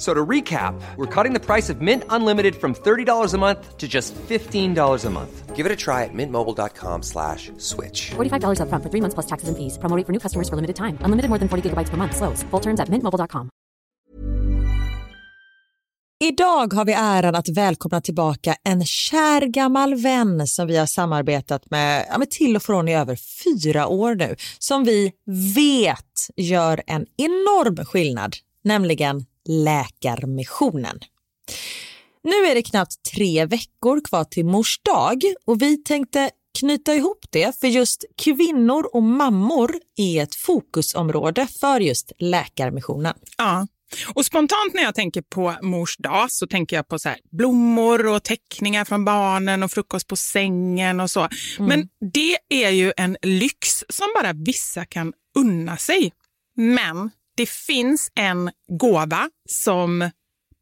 [0.00, 3.86] So to recap, we're cutting the price of Mint Unlimited from $30 a month to
[3.86, 5.54] just $15 a month.
[5.54, 8.12] Give it a try at mintmobile.com slash switch.
[8.16, 9.76] $45 upfront for three months plus taxes and fees.
[9.76, 10.96] Promo rate for new customers for limited time.
[11.04, 12.16] Unlimited more than 40 gigabytes per month.
[12.16, 12.42] Slows.
[12.50, 13.50] Full terms at mintmobile.com.
[16.24, 21.70] Idag har vi äran att välkomna tillbaka en kär gammal vän som vi har samarbetat
[21.70, 25.12] med, ja, med till och från i över fyra år nu, som vi
[25.54, 30.98] vet gör en enorm skillnad, nämligen Läkarmissionen.
[32.22, 37.24] Nu är det knappt tre veckor kvar till mors dag och vi tänkte knyta ihop
[37.30, 43.14] det för just kvinnor och mammor är ett fokusområde för just Läkarmissionen.
[43.38, 43.66] Ja.
[44.14, 48.06] Och spontant när jag tänker på mors dag så tänker jag på så här, blommor
[48.06, 51.28] och teckningar från barnen och frukost på sängen och så.
[51.58, 56.12] Men det är ju en lyx som bara vissa kan unna sig.
[56.56, 60.10] Men det finns en gåva som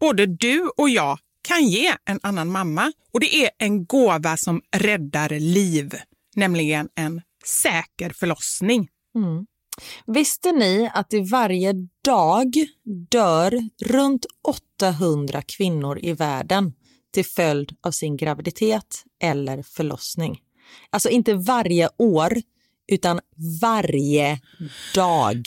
[0.00, 1.18] både du och jag
[1.48, 2.92] kan ge en annan mamma.
[3.12, 5.94] Och det är en gåva som räddar liv,
[6.36, 8.88] nämligen en säker förlossning.
[9.14, 9.46] Mm.
[10.06, 11.72] Visste ni att det varje
[12.04, 12.54] dag
[13.10, 14.26] dör runt
[14.80, 16.72] 800 kvinnor i världen
[17.14, 20.40] till följd av sin graviditet eller förlossning?
[20.90, 22.32] Alltså inte varje år,
[22.92, 23.20] utan
[23.60, 24.40] varje
[24.94, 25.46] dag.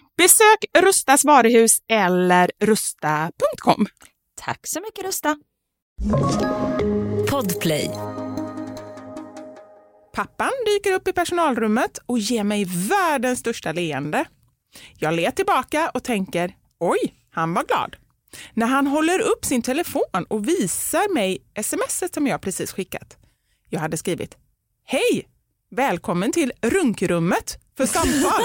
[0.17, 3.85] Besök Rustas varuhus eller rusta.com.
[4.41, 5.37] Tack så mycket Rusta.
[7.29, 7.89] Podplay.
[10.13, 14.25] Pappan dyker upp i personalrummet och ger mig världens största leende.
[14.97, 17.95] Jag ler tillbaka och tänker, oj, han var glad.
[18.53, 23.17] När han håller upp sin telefon och visar mig smset som jag precis skickat.
[23.69, 24.37] Jag hade skrivit,
[24.85, 25.27] hej,
[25.75, 28.43] välkommen till runkrummet för samtal.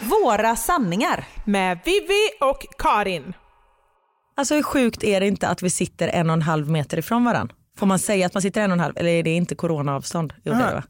[0.00, 1.24] Våra sanningar.
[1.44, 3.34] Med Vivi och Karin.
[4.36, 7.24] Alltså hur sjukt är det inte att vi sitter en och en halv meter ifrån
[7.24, 7.54] varandra?
[7.78, 10.32] Får man säga att man sitter en och en halv eller är det inte coronaavstånd?
[10.44, 10.82] Jo, det är det, va?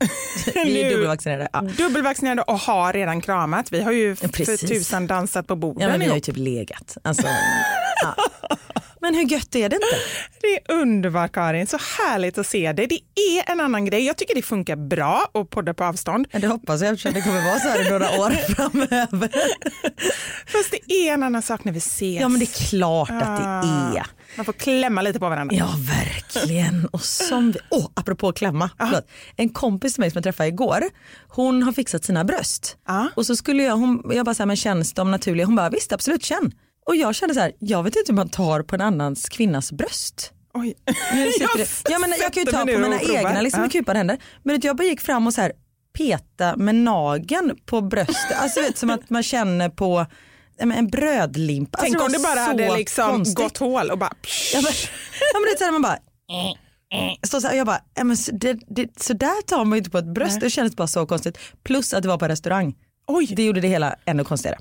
[0.65, 1.49] Vi är dubbelvaccinerade.
[1.53, 1.61] Ja.
[1.61, 3.73] Dubbelvaccinerade och har redan kramat.
[3.73, 4.61] Vi har ju för precis.
[4.71, 6.97] tusan dansat på borden ja men vi har ju typ legat.
[7.05, 7.27] Alltså,
[8.03, 8.15] ja.
[9.01, 9.87] Men hur gött är det inte?
[10.41, 12.87] Det är underbart Karin, så härligt att se dig.
[12.87, 12.95] Det
[13.39, 14.07] är en annan grej.
[14.07, 16.27] Jag tycker det funkar bra att podda på avstånd.
[16.31, 19.29] Ja, Det hoppas jag eftersom det kommer vara så här i några år framöver.
[20.47, 22.21] Fast det är en annan sak när vi ses.
[22.21, 23.95] Ja men det är klart att det Ah.
[23.97, 24.07] är.
[24.37, 25.57] Man får klämma lite på varandra.
[25.57, 26.87] Ja verkligen.
[26.87, 28.71] Och som vi, oh, apropå klämma,
[29.37, 30.85] en kompis till mig som jag träffade igår,
[31.29, 32.77] hon har fixat sina bröst.
[32.87, 33.09] Ja.
[33.15, 35.47] Och så skulle jag, hon, jag bara så här, men känns de naturliga?
[35.47, 36.53] Hon bara visst absolut känn.
[36.87, 39.73] Och jag kände så här, jag vet inte hur man tar på en annans kvinnas
[39.73, 40.33] bröst.
[40.55, 40.75] Oj.
[41.13, 43.99] Nu sitter det, ja, men jag kan ju ta på mina egna liksom, med kupade
[43.99, 44.19] händer.
[44.43, 45.53] Men jag bara gick fram och så här
[45.99, 48.37] peta med nageln på bröstet.
[48.37, 50.07] Alltså vet, som att man känner på
[50.59, 51.79] en brödlimpa.
[51.83, 53.37] Tänk alltså, om det bara hade liksom konstigt.
[53.37, 54.13] gått hål och bara...
[54.55, 54.73] Ja men,
[55.33, 55.99] ja, men det är så här, man bara
[57.27, 59.79] Står så här, jag bara, ja, men så, det, det, så där tar man ju
[59.79, 61.39] inte på ett bröst, det kändes bara så konstigt.
[61.65, 62.75] Plus att det var på restaurang.
[63.07, 64.59] Oj, Det gjorde det hela ännu konstigare.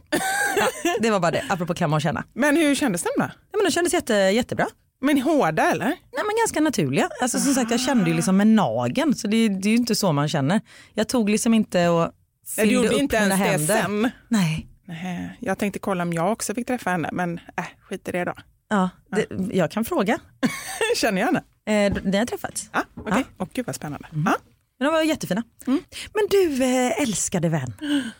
[0.57, 2.23] Ja, det var bara det, apropå klämma och känna.
[2.33, 3.23] men hur kändes den då?
[3.51, 4.67] Ja, men de kändes jätte, jättebra.
[5.01, 5.85] Men hårda eller?
[5.85, 7.09] Nej, men ganska naturliga.
[7.21, 9.95] Alltså, som sagt, jag kände ju liksom med nageln så det, det är ju inte
[9.95, 10.61] så man känner.
[10.93, 12.11] Jag tog liksom inte och Nej,
[12.55, 14.01] fyllde du gjorde upp inte mina ens det händer.
[14.03, 14.11] sen.
[14.27, 14.67] Nej.
[14.85, 18.23] Nej, Jag tänkte kolla om jag också fick träffa henne, men äh, skit i det
[18.23, 18.33] då.
[18.69, 20.19] Ja, det, jag kan fråga.
[20.95, 21.43] Känner jag henne?
[21.65, 22.69] Eh, ni har träffats?
[22.73, 23.25] Ja, okej.
[23.37, 24.07] Åh gud vad spännande.
[24.11, 24.35] Ja.
[24.79, 25.43] Men de var jättefina.
[25.67, 25.79] Mm.
[26.13, 27.73] Men du eh, älskade vän,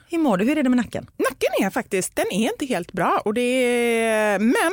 [0.10, 0.46] hur mår du?
[0.46, 1.08] Hur är det med nacken?
[1.18, 3.22] Nacken är faktiskt, den är inte helt bra.
[3.26, 4.72] Och det är, men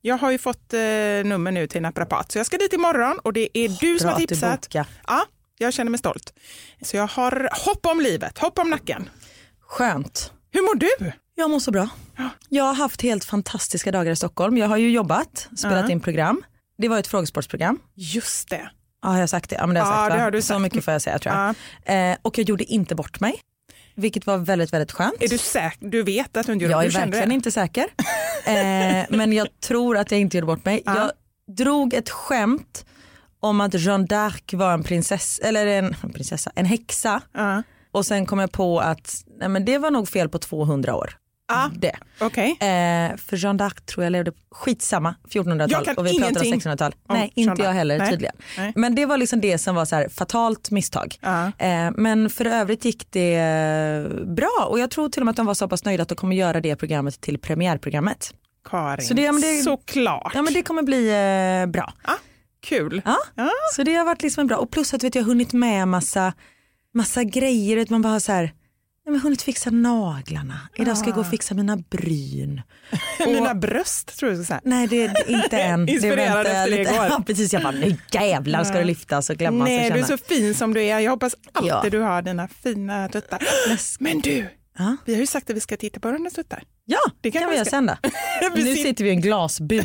[0.00, 0.78] jag har ju fått eh,
[1.24, 4.16] nummer nu till naprapat, så jag ska dit imorgon och det är du som har
[4.16, 4.68] tipsat.
[5.06, 5.24] Ja,
[5.58, 6.34] jag känner mig stolt.
[6.82, 9.08] Så jag har hopp om livet, hopp om nacken.
[9.60, 10.32] Skönt.
[10.52, 11.12] Hur mår du?
[11.40, 11.88] Jag mår så bra.
[12.48, 14.58] Jag har haft helt fantastiska dagar i Stockholm.
[14.58, 15.90] Jag har ju jobbat, spelat Ja.
[15.90, 16.42] in program.
[16.78, 17.78] Det var ett frågesportsprogram.
[17.94, 18.70] Just det.
[19.02, 19.56] Ja, har jag sagt det?
[19.56, 20.60] Ja, men det har jag sagt, det har du Så sagt.
[20.60, 21.34] mycket får jag säga tror
[21.84, 22.10] jag.
[22.12, 23.34] Eh, och jag gjorde inte bort mig.
[23.94, 25.14] Vilket var väldigt, väldigt skönt.
[25.22, 25.88] Är du säker?
[25.88, 26.84] Du vet att du inte gjorde Jag det?
[26.84, 27.34] är Du kände verkligen det?
[27.34, 27.86] inte säker.
[28.44, 30.82] Eh, men jag tror att jag inte gjorde bort mig.
[30.86, 31.10] Jag
[31.56, 32.84] drog ett skämt
[33.40, 37.20] om att Jeanne d'Arc var en prinsessa, eller en, en prinsessa, en häxa.
[37.92, 41.16] Och sen kom jag på att nej, men det var nog fel på 200 år.
[41.50, 41.70] Ja.
[41.74, 41.96] Det.
[42.20, 42.50] Okej.
[42.50, 46.72] Eh, för Jeanne d'Arc tror jag levde skitsamma 1400-tal Jag kan och vi pratar ingenting
[46.72, 46.94] 1600-tal.
[47.08, 48.10] om Nej inte jag heller Nej.
[48.10, 48.34] tydligen.
[48.58, 48.72] Nej.
[48.76, 51.16] Men det var liksom det som var så här fatalt misstag.
[51.20, 51.46] Ja.
[51.58, 55.36] Eh, men för övrigt gick det eh, bra och jag tror till och med att
[55.36, 58.34] de var så pass nöjda att de kommer göra det programmet till premiärprogrammet.
[58.70, 60.32] Karin, Så det- ja, det- såklart.
[60.34, 61.08] Ja men det kommer bli
[61.62, 61.92] eh, bra.
[62.02, 62.12] Ah,
[62.62, 63.02] kul.
[63.04, 63.16] Ja.
[63.34, 63.50] Ja.
[63.74, 66.32] Så det har varit liksom bra och plus att vet, jag har hunnit med massa,
[66.94, 67.86] massa grejer.
[67.90, 68.52] Man bara har så här,
[69.04, 70.60] jag har hunnit fixa naglarna.
[70.76, 72.62] Idag ska jag gå och fixa mina bryn.
[73.26, 74.60] Mina bröst tror jag du ska säga.
[74.64, 75.88] Nej det är inte än.
[75.88, 76.94] Inspirerad det efter det igår.
[77.10, 80.04] Ja, precis, jag bara nu jävlar ska det lyftas och glömmas Nej, och du är
[80.04, 80.98] så fin som du är.
[81.00, 81.84] Jag hoppas alltid Ja.
[81.90, 83.42] du har dina fina tuttar.
[84.00, 84.96] Men du, Ja.
[85.04, 86.62] vi har ju sagt att vi ska titta på dina tuttar.
[86.84, 87.94] Ja, Det det kan kan vi göra sen då.
[88.56, 89.82] Nu sit- sitter vi i en glasbur.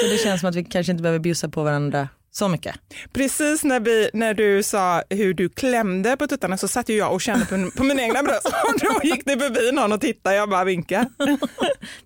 [0.00, 2.74] så det känns som att vi kanske inte behöver bjussa på varandra så mycket.
[3.12, 7.12] Precis när, vi, när du sa hur du klämde på tuttarna så satt ju jag
[7.12, 10.36] och kände på, på mina egna bröst och då gick det förbi någon och tittade.
[10.36, 11.08] Jag bara vinkade.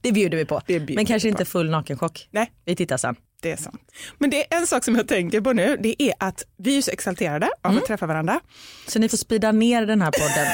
[0.00, 0.60] Det bjuder vi på.
[0.66, 2.28] Bjuder Men kanske inte full nakenchock.
[2.30, 3.16] Nej, Vi tittar sen.
[3.42, 3.80] det är sant.
[4.18, 5.76] Men det är en sak som jag tänker på nu.
[5.80, 7.78] Det är att vi är så exalterade av Mm.
[7.82, 8.40] att träffa varandra.
[8.88, 10.46] Så ni får speeda ner den här podden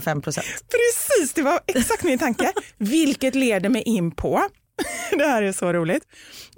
[0.00, 0.46] 0,5 procent.
[0.70, 2.52] Precis, det var exakt min tanke.
[2.78, 4.42] Vilket leder mig in på,
[5.10, 6.04] det här är så roligt.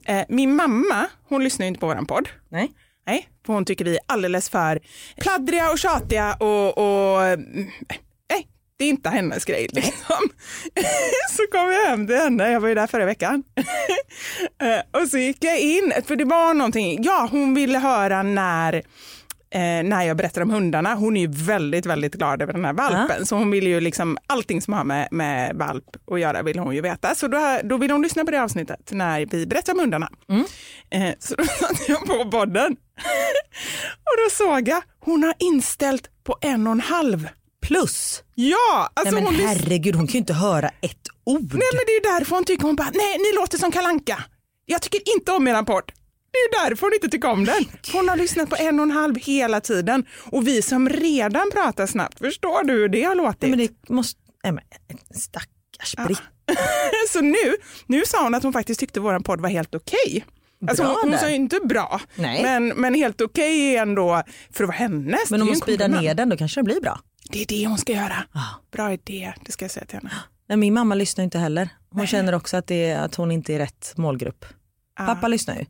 [0.04, 2.28] Eh, min mamma, hon lyssnar inte på våran podd.
[2.48, 2.70] Nej.
[3.06, 4.80] Nej, för hon tycker vi är alldeles för
[5.20, 7.70] pladdriga och tjatiga och, och mm,
[8.30, 9.68] nej, det är inte hennes grej.
[9.72, 10.16] Liksom.
[11.30, 13.42] så kom jag hem till henne, jag var ju där förra veckan.
[14.62, 18.82] Eh, och så gick jag in, för det var någonting, ja hon ville höra när
[19.50, 20.94] eh, när jag berättar om hundarna.
[20.94, 23.26] Hon är ju väldigt, väldigt glad över den här valpen.
[23.26, 26.74] Så hon vill ju liksom allting som har med, med valp att göra vill hon
[26.74, 27.14] ju veta.
[27.14, 30.08] Så då, då vill hon lyssna på det avsnittet när vi berättar om hundarna.
[30.90, 32.72] Eh, så då satte jag på podden
[34.08, 37.28] och då såg jag, hon har inställt på en och en halv.
[37.62, 38.22] Plus.
[38.34, 41.40] Ja, alltså nej men hon herregud hon kan ju inte höra ett ord.
[41.54, 44.24] Nej men det är ju därför hon tycker, hon bara, nej ni låter som Kalanka.
[44.66, 45.92] Jag tycker inte om eran podd.
[46.36, 47.64] Det är ju därför hon inte tycker om den.
[47.92, 51.86] Hon har lyssnat på en och en halv hela tiden och vi som redan pratar
[51.86, 53.42] snabbt, förstår du hur det har låtit?
[53.42, 54.62] Nej, men det måste, nej men
[55.20, 56.22] stackars Britt.
[57.12, 60.24] Så nu, nu sa hon att hon faktiskt tyckte våran podd var helt okej.
[60.68, 62.42] Alltså Bra hon, hon sa ju inte bra, Nej.
[62.42, 65.30] Men, men helt okej ändå för att vara hennes.
[65.30, 67.00] Men om hon speedar ner den då kanske det blir bra.
[67.30, 68.24] Det är det hon ska göra.
[68.32, 68.40] Ah.
[68.72, 70.12] Bra idé, det ska jag säga till henne.
[70.48, 71.68] Nej, min mamma lyssnar inte heller.
[71.90, 74.44] Hon känner också att, det att hon inte är rätt målgrupp.
[74.96, 75.64] Pappa lyssnar ju.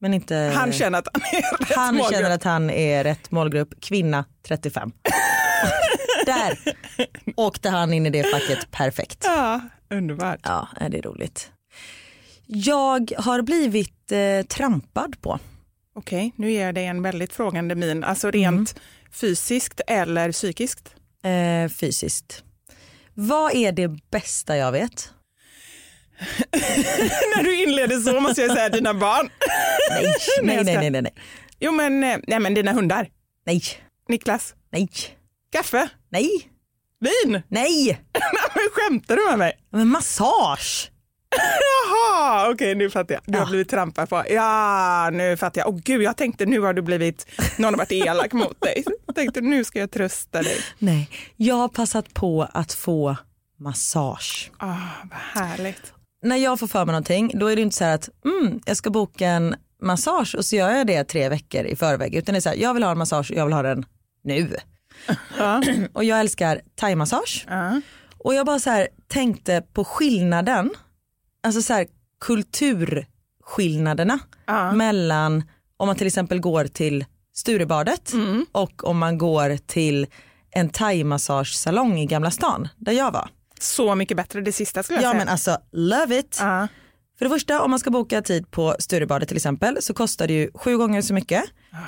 [0.00, 0.52] Men inte...
[0.54, 2.12] Han känner att han är rätt han målgrupp.
[2.14, 3.80] känner att han är rätt målgrupp.
[3.80, 4.92] Kvinna 35.
[6.26, 6.58] Där
[7.36, 9.18] åkte han in i det facket perfekt.
[9.24, 10.40] Ja, underbart.
[10.42, 11.50] Ja, det är roligt.
[12.46, 15.38] Jag har blivit eh, trampad på.
[15.94, 18.04] Okej, nu ger jag dig en väldigt frågande min.
[18.04, 18.82] Alltså rent Mm.
[19.12, 20.94] fysiskt eller psykiskt?
[21.24, 22.42] Eh, fysiskt.
[23.14, 25.12] Vad är det bästa jag vet?
[27.36, 29.30] När du inleder så måste jag säga dina barn.
[29.90, 31.14] Nej, Nej, nej, nej, nej,
[31.60, 33.08] Jo men, eh, nej, men dina hundar.
[33.46, 33.62] nej,
[34.08, 34.88] Niklas, nej,
[35.52, 36.28] kaffe, nej,
[37.00, 37.42] vin.
[37.48, 38.00] nej,
[38.54, 39.52] men skämtar du med mig?
[39.72, 40.90] men massage.
[41.90, 43.22] Jaha, okej nu fattar jag.
[43.26, 43.48] Du har Ja.
[43.50, 44.24] blivit trampad på.
[44.30, 45.68] Ja, nu fattar jag.
[45.68, 47.26] Åh gud, jag tänkte nu har du blivit,
[47.58, 48.84] någon har varit elak mot dig.
[49.06, 50.56] Jag tänkte nu ska jag trösta dig.
[50.78, 53.16] Nej, jag har passat på att få
[53.60, 54.50] massage.
[54.58, 54.74] Ah,
[55.10, 55.92] vad härligt.
[56.22, 58.76] När jag får för mig någonting då är det inte så här att mm, jag
[58.76, 62.38] ska boka en massage och så gör jag det tre veckor i förväg utan det
[62.38, 63.84] är så här, jag vill ha en massage och jag vill ha den
[64.24, 64.56] nu.
[65.38, 65.62] Ja.
[65.92, 67.80] Och jag älskar thaimassage Ja.
[68.18, 70.70] och jag bara så här tänkte på skillnaden,
[71.42, 71.86] alltså så här
[72.20, 74.72] kulturskillnaderna Ja.
[74.72, 75.42] mellan
[75.76, 78.46] om man till exempel går till Sturebadet Mm.
[78.52, 80.06] och om man går till
[80.50, 83.28] en thaimassagesalong i Gamla stan där jag var.
[83.62, 85.18] Så mycket bättre det sista skulle jag Ja säga.
[85.18, 86.36] men alltså love it.
[86.40, 86.68] Ja.
[87.18, 90.32] För det första om man ska boka tid på Sturebadet till exempel så kostar det
[90.34, 91.44] ju sju gånger så mycket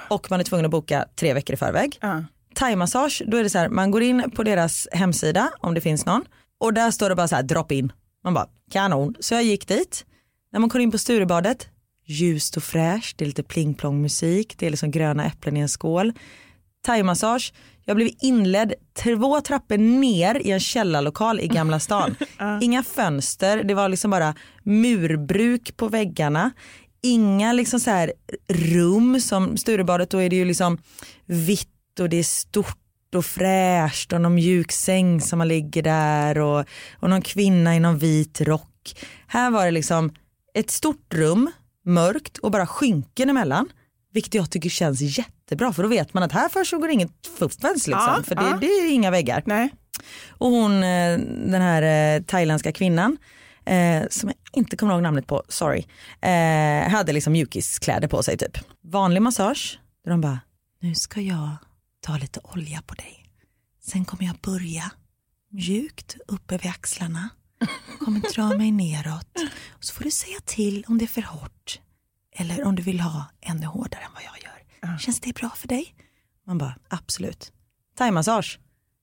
[0.09, 1.99] och man är tvungen att boka tre veckor i förväg.
[2.00, 2.25] Ja.
[2.55, 6.07] Thaimassage, då är det så här, man går in på deras hemsida om det finns
[6.07, 6.25] någon
[6.59, 7.93] och där står det bara så här drop in.
[8.25, 9.15] Man bara kanon.
[9.21, 10.05] Så jag gick dit.
[10.53, 11.69] När man går in på Sturebadet,
[12.07, 15.61] ljust och fräscht, det är lite pling plong musik, det är liksom gröna äpplen i
[15.61, 16.12] en skål.
[16.82, 17.52] Thaimassage,
[17.84, 22.16] jag blev inledd två trappor ner i en källarlokal i Gamla stan.
[22.60, 26.50] Inga fönster, det var liksom bara murbruk på väggarna.
[27.02, 28.12] inga liksom så här
[28.49, 30.78] rum som Sturebadet, då är det ju liksom
[31.26, 32.76] vitt och det är stort
[33.14, 36.64] och fräscht och någon mjuk säng som man ligger där och,
[37.00, 38.94] och någon kvinna i någon vit rock.
[39.26, 40.12] Här var det liksom
[40.54, 41.50] ett stort rum,
[41.84, 43.68] mörkt och bara skynken emellan.
[44.12, 48.14] Vilket jag tycker känns jättebra för då vet man att här försiggår inget fuffens liksom.
[48.17, 48.59] Ja, för det, ja.
[48.61, 49.43] det är inga väggar.
[49.47, 49.71] Nej.
[50.29, 53.19] Och hon, eh, den här eh, thailändska kvinnan,
[53.64, 55.85] eh, som jag inte kommer ihåg namnet på, sorry,
[56.21, 58.59] eh, hade liksom mjukiskläder på sig typ.
[58.83, 60.40] Vanlig massage, där de bara,
[60.81, 61.50] nu ska jag
[62.00, 63.26] ta lite olja på dig.
[63.83, 64.90] Sen kommer jag börja
[65.50, 67.29] mjukt uppe vid axlarna,
[68.00, 69.37] kommer dra mig neråt
[69.69, 71.81] och så får du säga till om det är för hårt
[72.40, 74.99] eller om du vill ha ännu hårdare än vad jag gör.
[74.99, 75.94] Känns det bra för dig?
[76.47, 77.52] Man bara, absolut.
[77.99, 78.59] Thaimassage.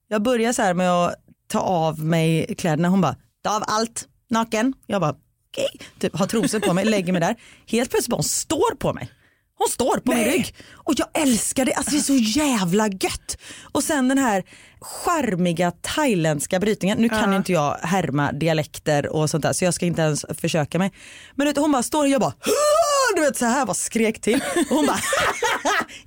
[0.08, 1.14] Jag börjar så här med att
[1.48, 2.88] ta av mig kläderna.
[2.88, 4.74] Hon bara, ta av allt, naken.
[4.86, 5.14] Jag bara,
[5.50, 5.68] okej.
[5.98, 7.36] Typ har trosor på mig, lägger mig där.
[7.66, 9.10] Helt plötsligt bara hon står på mig.
[9.58, 10.54] Hon står på min rygg.
[10.74, 13.38] Och jag älskar det, alltså det är så jävla gött.
[13.72, 14.44] Och sen den här
[14.80, 16.98] charmiga thailändska brytningen.
[16.98, 20.24] Nu kan ju inte jag härma dialekter och sånt där så jag ska inte ens
[20.34, 20.92] försöka mig.
[21.34, 22.67] Men vet, hon bara står och jag bara "Hurra!"
[23.16, 24.40] Du vet så här bara skrek till.
[24.70, 24.98] Och hon bara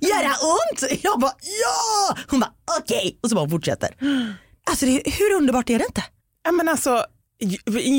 [0.00, 1.02] göra ont?
[1.02, 2.16] Jag bara ja!
[2.28, 3.90] Hon bara okej och så bara hon fortsätter.
[4.70, 6.04] Alltså det, hur underbart är det inte?
[6.44, 7.04] Ja, men alltså,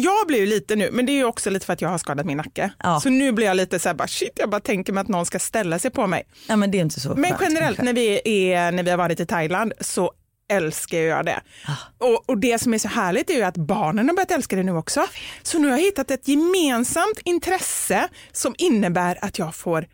[0.03, 1.97] jag blir ju lite nu, men det är ju också lite för att jag har
[1.97, 2.73] skadat min nacke.
[2.83, 2.99] Ja.
[2.99, 5.25] Så nu blir jag lite så här, bara, shit, jag bara tänker mig att någon
[5.25, 6.23] ska ställa sig på mig.
[6.47, 7.83] Ja men det är inte så Men generellt kanske.
[7.83, 10.11] när vi, är, när vi har varit i Thailand så
[10.53, 11.41] älskar jag det.
[11.67, 12.05] Ah.
[12.07, 14.63] Och, och det som är så härligt är ju att barnen har börjat älska det
[14.63, 15.05] nu också.
[15.43, 19.85] Så nu har jag hittat ett gemensamt intresse som innebär att jag får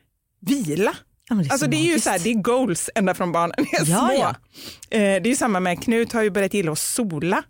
[0.41, 0.93] vila.
[1.29, 3.31] Ja, det är alltså så det är ju så här, det är goals ända från
[3.31, 4.13] barnen är Ja, små.
[4.13, 4.29] ja.
[4.89, 7.43] Eh, det är ju samma med Knut har ju börjat gilla att sola.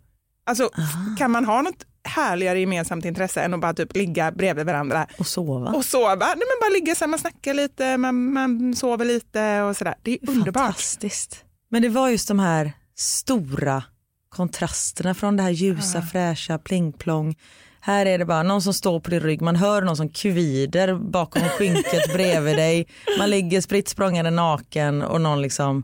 [0.45, 1.17] Alltså Ah.
[1.17, 5.27] kan man ha något härligare gemensamt intresse än att bara typ ligga bredvid varandra Och
[5.27, 5.71] sova.
[5.71, 6.15] och sova?
[6.15, 9.95] Nej, men bara ligga så här, man snackar lite, man, man sover lite och sådär.
[10.01, 10.63] Det är underbart.
[10.63, 11.43] Fantastiskt.
[11.71, 13.83] Men det var just de här stora
[14.29, 17.35] kontrasterna från det här ljusa, fräscha, pling-plong.
[17.81, 20.95] Här är det bara någon som står på din rygg, man hör någon som kvider
[20.95, 22.87] bakom skynket bredvid dig.
[23.19, 23.89] Man ligger spritt
[24.31, 25.83] naken och någon liksom,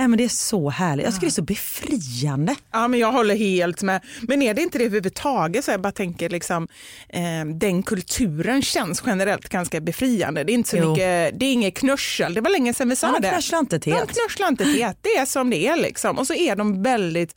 [0.00, 1.04] nej men det är så härligt.
[1.04, 2.54] Jag tycker det är så befriande.
[2.72, 4.00] Ja, men jag håller helt med.
[4.22, 5.64] Men är det inte det överhuvudtaget?
[5.64, 6.68] Så jag bara tänker liksom,
[7.08, 10.44] eh, den kulturen känns generellt ganska befriande.
[10.44, 10.90] Det är, inte så Jo.
[10.90, 13.28] mycket, det är inget knussel, det var länge sedan vi sa Man det.
[13.30, 14.10] knösslar inte De helt.
[14.10, 14.86] knusslar inte till.
[15.00, 16.18] Det är som det är liksom.
[16.18, 17.34] Och så är de väldigt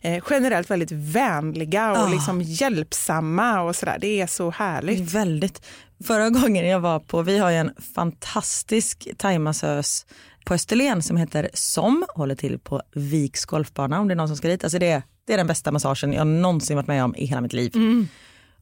[0.00, 2.08] eh, generellt väldigt vänliga och Ah.
[2.08, 3.98] liksom hjälpsamma och sådär.
[4.00, 5.00] Det är så härligt.
[5.14, 5.62] Väldigt.
[6.04, 10.06] Förra gången jag var på, vi har ju en fantastisk thaimassös
[10.44, 14.36] på Österlen som heter SOM, håller till på Viks golfbana om det är någon som
[14.36, 14.64] ska dit.
[14.64, 17.52] Alltså det, det är den bästa massagen jag någonsin varit med om i hela mitt
[17.52, 17.72] liv.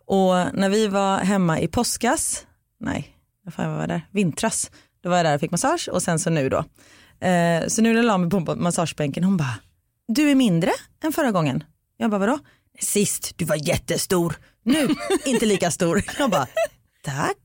[0.07, 2.47] Och när vi var hemma i påskas,
[2.81, 3.15] nej,
[3.45, 4.03] vad fan var jag där?
[4.11, 4.71] Vintras,
[5.03, 6.65] då var jag där och fick massage och sen så nu då.
[7.27, 9.55] Eh, så nu när jag la mig på massagebänken, hon bara,
[10.09, 10.71] du är mindre
[11.05, 11.65] än förra gången.
[11.97, 12.39] Jag bara, vadå?
[12.81, 14.37] Sist, du var jättestor.
[14.63, 14.89] Nu,
[15.27, 16.03] inte lika stor.
[16.19, 16.47] Jag bara,
[17.05, 17.37] tack.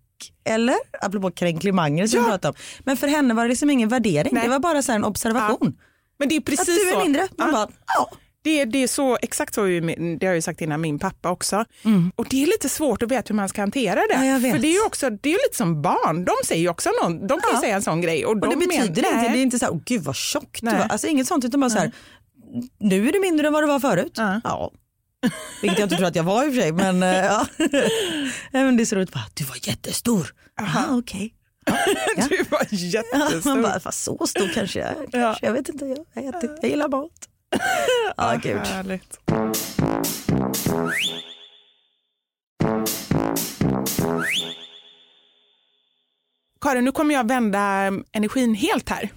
[0.45, 0.75] Eller?
[1.01, 2.55] Apropå kränklimanger som vi pratade om.
[2.86, 4.43] Men för henne var det liksom ingen värdering, Nej.
[4.43, 5.77] det var bara så en observation.
[6.19, 6.99] Men det är Att precis du är så.
[6.99, 7.27] mindre.
[7.38, 7.53] Man Ja.
[7.53, 8.12] bara, ja.
[8.43, 11.65] Det, det är så, exakt så, det har jag ju sagt innan min pappa också.
[12.15, 14.13] Och det är lite svårt att veta hur man ska hantera det.
[14.13, 14.43] Mm.
[14.45, 14.51] Ja.
[14.51, 17.27] För det är ju också, det är lite som barn, de säger ju också någon,
[17.27, 17.59] de kan Ja.
[17.62, 18.25] säga en sån grej.
[18.25, 19.29] Och, Och det de betyder men- inte, Nej.
[19.33, 20.88] det är inte så här, oh, gud vad tjock du var.
[20.89, 21.91] Alltså inget sånt utan bara så här,
[22.79, 24.13] nu är du mindre än vad du var förut.
[24.15, 24.41] Ja.
[24.43, 24.71] Ja.
[25.62, 27.47] Vilket jag inte tror att jag var i och för sig men, eh, ja.
[28.51, 30.33] Men det så roligt, bara, du var jättestor.
[30.62, 31.33] Aha, okej.
[32.17, 32.27] Ja.
[32.29, 33.49] Du var jättestor.
[33.49, 35.12] man bara, fast så stor kanske jag.
[35.12, 37.12] Kanske, Jag vet inte, jag, jag, äter, jag gillar mat.
[38.17, 38.57] Ja, gud.
[38.57, 39.19] Härligt.
[46.62, 49.09] Karin, nu kommer jag vända energin helt här.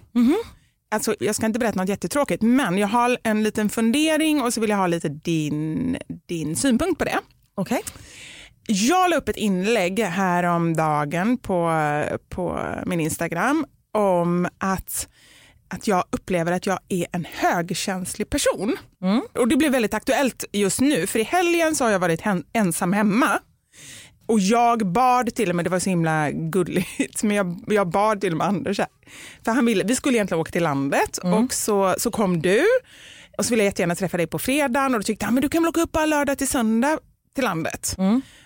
[0.90, 4.60] Alltså, jag ska inte berätta något jättetråkigt, men jag har en liten fundering och så
[4.60, 5.96] vill jag ha lite din,
[6.26, 7.18] din synpunkt på det.
[7.54, 7.82] Okej.
[8.68, 11.72] Jag la upp ett inlägg häromdagen på,
[12.28, 15.08] på min Instagram om att,
[15.68, 18.76] att jag upplever att jag är en högkänslig person.
[19.32, 22.22] Och Det blev väldigt aktuellt just nu, för i helgen så har jag varit
[22.52, 23.38] ensam hemma.
[24.26, 28.20] Och jag bad till och med, det var så himla gulligt, men jag, jag bad
[28.20, 28.88] till och med Anders här.
[29.44, 32.64] För han ville, vi skulle egentligen åka till landet och så, så kom du
[33.38, 35.48] och så ville jag jättegärna träffa dig på fredagen och då tyckte han, men du
[35.48, 36.98] kan väl åka upp bara lördag till söndag
[37.34, 37.94] till landet.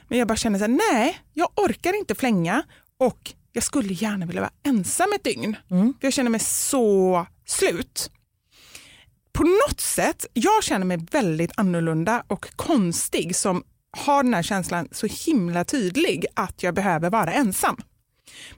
[0.08, 2.62] Men jag bara kände så här, nej, jag orkar inte flänga
[2.98, 5.56] och jag skulle gärna vilja vara ensam ett dygn.
[6.00, 8.10] För jag känner mig så slut.
[9.32, 13.62] På något sätt, jag känner mig väldigt annorlunda och konstig som
[13.98, 17.76] har den här känslan så himla tydlig att jag behöver vara ensam.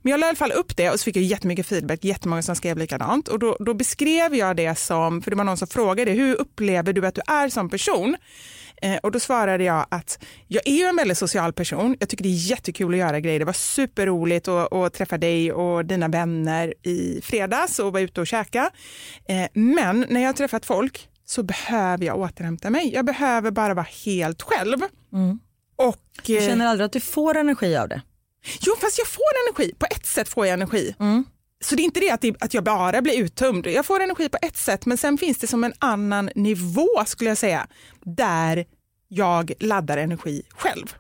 [0.03, 2.43] Men jag la i alla fall upp det och så fick jag jättemycket feedback, jättemånga
[2.43, 3.29] som skrev likadant.
[3.29, 6.93] Och då, då beskrev jag det som, för det var någon som frågade, hur upplever
[6.93, 8.17] du att du är som person?
[8.83, 11.97] Eh, och då svarade jag att jag är en väldigt social person.
[12.01, 13.39] Jag tycker det är jättekul att göra grejer.
[13.39, 18.21] Det var superroligt att, att träffa dig och dina vänner i fredags och vara ute
[18.21, 18.71] och käka.
[19.29, 22.95] Eh, men när jag har träffat folk så behöver jag återhämta mig.
[22.95, 24.79] Jag behöver bara vara helt själv.
[25.77, 28.03] Och, Du eh, känner aldrig att du får energi av det?
[28.61, 29.75] Jo, fast jag får energi.
[29.79, 30.95] På ett sätt får jag energi.
[31.65, 33.67] Så det är inte det att, det att jag bara blir uttömd.
[33.67, 37.31] Jag får energi på ett sätt, men sen finns det som en annan nivå skulle
[37.31, 37.67] jag säga,
[38.05, 38.65] där
[39.09, 40.95] jag laddar energi själv.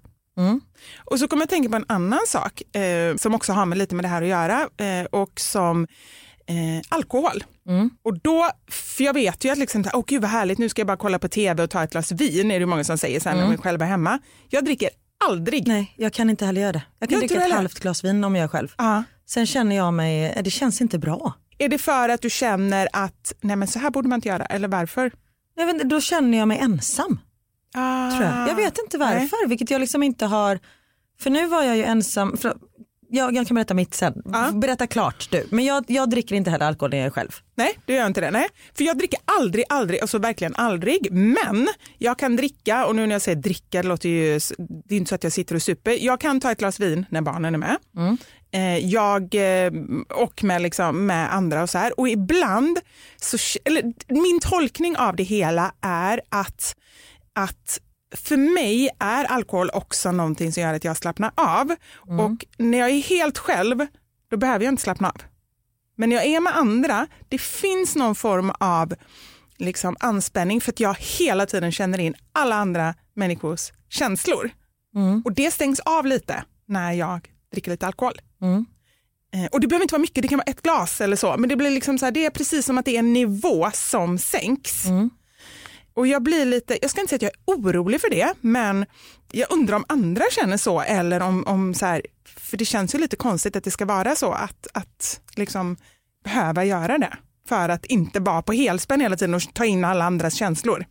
[1.05, 3.95] Och så kommer jag tänka på en annan sak eh, som också har med lite
[3.95, 5.87] med det här att göra eh, och som
[6.47, 7.45] eh, alkohol.
[8.03, 10.87] Och då, för jag vet ju att liksom, åh gud vad härligt, nu ska jag
[10.87, 13.37] bara kolla på tv och ta ett glas vin, är det många som säger sen
[13.37, 14.19] när man själv är hemma.
[14.49, 14.91] Jag dricker
[15.25, 15.69] aldrig.
[15.69, 16.83] Nej, jag kan inte heller göra det.
[16.99, 18.75] Jag kan Jag dricka ett halvt glas vin om jag är själv.
[18.79, 19.05] Ja.
[19.27, 21.33] Sen känner jag mig, eh, det känns inte bra.
[21.59, 24.45] Är det för att du känner att nej men så här borde man inte göra
[24.47, 25.13] eller varför?
[25.55, 27.21] Jag vet, inte, då känner jag mig ensam.
[27.75, 28.49] Ah, Tror jag.
[28.49, 30.59] jag vet inte varför, vilket jag liksom inte har.
[31.21, 32.37] För nu var jag ju ensam.
[32.37, 32.57] För,
[33.13, 34.23] jag, jag kan berätta mitt sen.
[34.25, 34.51] Ja.
[34.53, 35.47] Berätta klart du.
[35.51, 37.31] Men jag, jag dricker inte heller alkohol när jag är själv.
[37.55, 38.31] Nej, du gör inte det.
[38.31, 38.49] Nej.
[38.75, 41.13] För jag dricker aldrig, aldrig, alltså verkligen aldrig.
[41.13, 44.99] Men jag kan dricka, och nu när jag säger dricka, det låter ju, det är
[44.99, 46.05] inte så att jag sitter och super.
[46.05, 47.77] Jag kan ta ett glas vin när barnen är med.
[48.55, 49.73] Eh, jag, eh,
[50.15, 52.01] och med, liksom, med andra och så här.
[52.01, 52.79] Och ibland,
[53.17, 56.77] så, eller min tolkning av det hela är att,
[57.35, 57.81] att
[58.15, 61.75] för mig är alkohol också någonting som gör att jag slappnar av.
[62.21, 63.87] Och när jag är helt själv,
[64.31, 65.23] då behöver jag inte slappna av.
[65.97, 68.95] Men när jag är med andra, det finns någon form av
[69.57, 74.51] liksom, anspänning för att jag hela tiden känner in alla andra människors känslor.
[75.25, 78.21] Och det stängs av lite när jag dricker lite alkohol.
[79.35, 81.49] Eh, Och det behöver inte vara mycket, det kan vara ett glas eller så, men
[81.49, 84.19] det blir liksom så här, det är precis som att det är en nivå som
[84.19, 84.85] sänks.
[85.95, 88.87] Och jag blir lite, jag ska inte säga att jag är orolig för det, men
[89.33, 92.03] jag undrar om andra känner så eller om, om så här,
[92.37, 95.77] för det känns ju lite konstigt att det ska vara så att, att liksom
[96.25, 97.17] behöva göra det
[97.49, 100.85] för att inte vara på helspänn hela tiden och ta in alla andras känslor.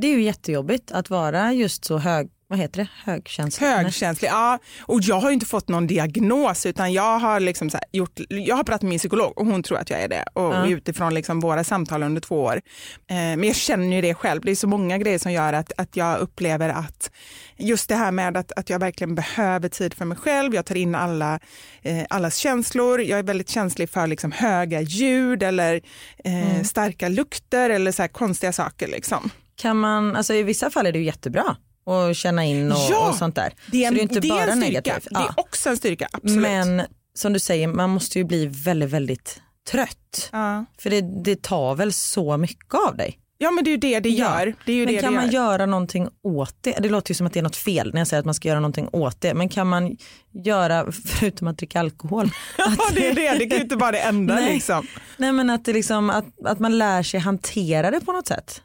[0.00, 3.66] Det är ju jättejobbigt att vara just så hög, vad heter det, högkänslig.
[3.66, 4.58] Högkänslig, ja.
[4.80, 8.64] Och jag har ju inte fått någon diagnos utan jag har, liksom gjort, jag har
[8.64, 10.24] pratat med min psykolog och hon tror att jag är det.
[10.32, 12.60] Och utifrån liksom våra samtal under två år.
[13.06, 14.40] Eh, men jag känner ju det själv.
[14.44, 17.10] Det är så många grejer som gör att, att jag upplever att
[17.56, 20.54] just det här med att, att jag verkligen behöver tid för mig själv.
[20.54, 21.40] Jag tar in alla,
[21.82, 23.00] eh, allas känslor.
[23.00, 25.80] Jag är väldigt känslig för liksom höga ljud eller
[26.24, 28.88] eh, starka lukter eller så konstiga saker.
[28.88, 29.30] Liksom.
[29.56, 31.56] Kan man, alltså i vissa fall är det jättebra
[31.90, 33.52] att känna in och, Ja, och sånt där.
[33.72, 34.66] Det är, så en, det är inte det är bara en styrka.
[34.66, 35.08] negativt.
[35.10, 35.34] Det är Ja.
[35.36, 36.40] också en styrka, absolut.
[36.42, 36.82] Men
[37.14, 40.28] som du säger, man måste ju bli väldigt, väldigt trött.
[40.32, 40.64] Ja.
[40.78, 43.16] För det, det tar väl så mycket av dig.
[43.42, 44.54] Ja men det är ju det det gör.
[44.66, 45.32] Det är ju men det kan det man gör.
[45.52, 46.70] göra någonting åt det?
[46.80, 48.48] Det låter ju som att det är något fel när jag säger att man ska
[48.48, 49.34] göra någonting åt det.
[49.34, 49.96] Men kan man
[50.44, 53.98] göra, förutom att dricka alkohol, Ja det är det, det kan ju inte vara det
[54.00, 54.54] enda Nej.
[54.54, 54.86] liksom.
[55.16, 58.62] nej men att, det liksom, att, att man lär sig hantera det på något sätt.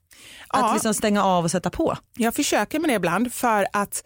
[0.55, 1.97] Att liksom stänga av och sätta på.
[2.17, 4.03] Jag försöker med det ibland för att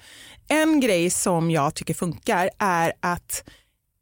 [0.48, 3.44] en grej som jag tycker funkar är att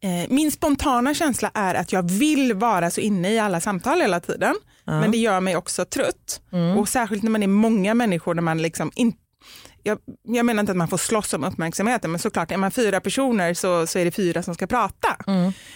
[0.04, 4.20] eh, min spontana känsla är att jag vill vara så inne i alla samtal hela
[4.20, 4.56] tiden.
[4.86, 6.42] Men det gör mig också trött.
[6.78, 9.18] Och särskilt när man är många människor där man liksom inte
[9.88, 13.00] jag, jag menar inte att man får slåss om uppmärksamheten men såklart är man fyra
[13.02, 15.18] personer så, så är det fyra som ska prata.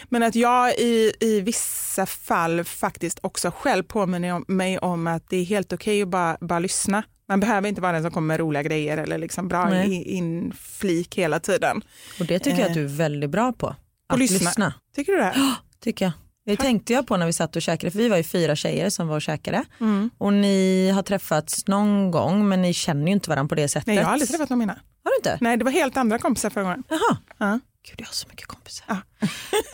[0.09, 5.29] Men att jag i, i vissa fall faktiskt också själv påminner om- mig om att
[5.29, 7.03] det är helt okej att bara, bara lyssna.
[7.27, 9.93] Man behöver inte vara den som kommer med roliga grejer eller liksom bra Nej.
[9.93, 11.81] i- inflik hela tiden.
[12.19, 13.75] Och det tycker jag att du är väldigt bra på.
[14.09, 14.49] Att lyssna.
[14.49, 14.73] lyssna.
[14.95, 15.33] Tycker du det?
[15.83, 16.11] tycker jag.
[16.45, 18.89] Det tänkte jag på när vi satt och käkade, för vi var ju fyra tjejer
[18.89, 19.63] som var och käkade.
[19.79, 20.09] Mm.
[20.17, 23.87] Och ni har träffats någon gång men ni känner ju inte varandra på det sättet.
[23.87, 24.73] Nej jag har aldrig träffat någon mina.
[25.03, 25.37] Har du inte?
[25.41, 26.83] Nej det var helt andra kompisar förra gången.
[26.89, 27.17] Jaha.
[27.37, 27.59] Ja.
[27.89, 28.85] Gud jag har så mycket kompisar.
[28.87, 28.97] Ja.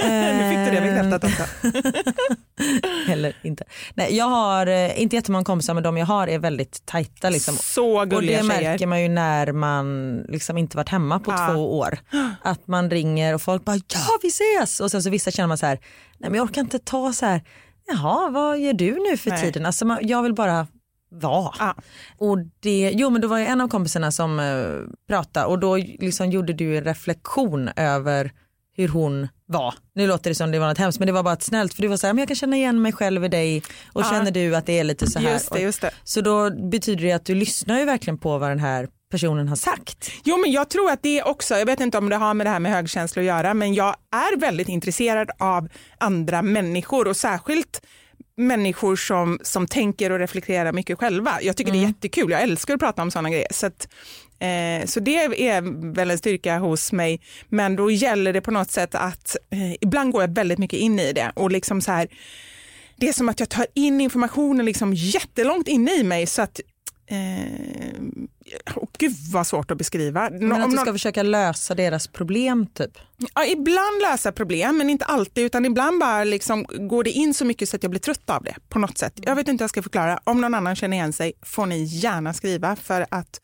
[0.07, 1.43] nu fick du det bekräftat också.
[3.11, 3.63] Eller inte.
[3.93, 7.29] Nej, jag har eh, inte jättemånga kompisar men de jag har är väldigt tajta.
[7.29, 7.55] Liksom.
[7.57, 8.69] Så Och gulliga det tjejer.
[8.71, 11.47] märker man ju när man liksom inte varit hemma på Ja.
[11.53, 11.99] två år.
[12.43, 15.57] Att man ringer och folk bara ja vi ses och sen så vissa känner man
[15.57, 15.79] så här
[16.17, 17.43] nej men jag orkar inte ta så här
[17.87, 19.41] jaha vad gör du nu för Nej.
[19.41, 19.65] tiden?
[19.65, 20.67] Alltså jag vill bara
[21.09, 21.53] vara.
[21.59, 21.75] Ja.
[22.17, 25.75] Och det, jo men då var det en av kompisarna som uh, pratade och då
[25.77, 28.31] liksom gjorde du en reflektion över
[28.77, 29.73] hur hon var.
[29.95, 31.81] Nu låter det som det var något hemskt men det var bara ett snällt för
[31.81, 34.09] du var så här, men jag kan känna igen mig själv i dig och Ja.
[34.09, 35.31] känner du att det är lite så här.
[35.33, 35.91] Just det, just det.
[36.03, 39.55] Så då betyder det att du lyssnar ju verkligen på vad den här personen har
[39.55, 40.11] sagt.
[40.23, 42.49] Jo men jag tror att det också, jag vet inte om det har med det
[42.51, 45.67] här med högkänsla att göra, men jag är väldigt intresserad av
[45.97, 47.81] andra människor och särskilt
[48.37, 51.39] människor som, som tänker och reflekterar mycket själva.
[51.41, 53.47] Jag tycker det är jättekul, jag älskar att prata om sådana grejer.
[53.51, 53.87] Så, att,
[54.39, 55.15] eh, så det
[55.47, 59.73] är väl en styrka hos mig, men då gäller det på något sätt att eh,
[59.81, 61.31] ibland går jag väldigt mycket in i det.
[61.35, 62.07] Och liksom så här,
[62.95, 66.25] det är som att jag tar in informationen liksom jättelångt inne i mig.
[66.25, 66.61] Så att
[67.09, 67.91] Eh,
[68.75, 70.29] oh, gud vad svårt att beskriva.
[70.29, 72.97] Men att du ska försöka lösa deras problem typ.
[73.35, 77.45] Ja, ibland lösa problem, men inte alltid, utan ibland bara liksom går det in så
[77.45, 79.13] mycket så att jag blir trött av det på något sätt.
[79.15, 80.19] Jag vet inte hur jag ska förklara.
[80.23, 83.41] Om någon annan känner igen sig får ni gärna skriva för att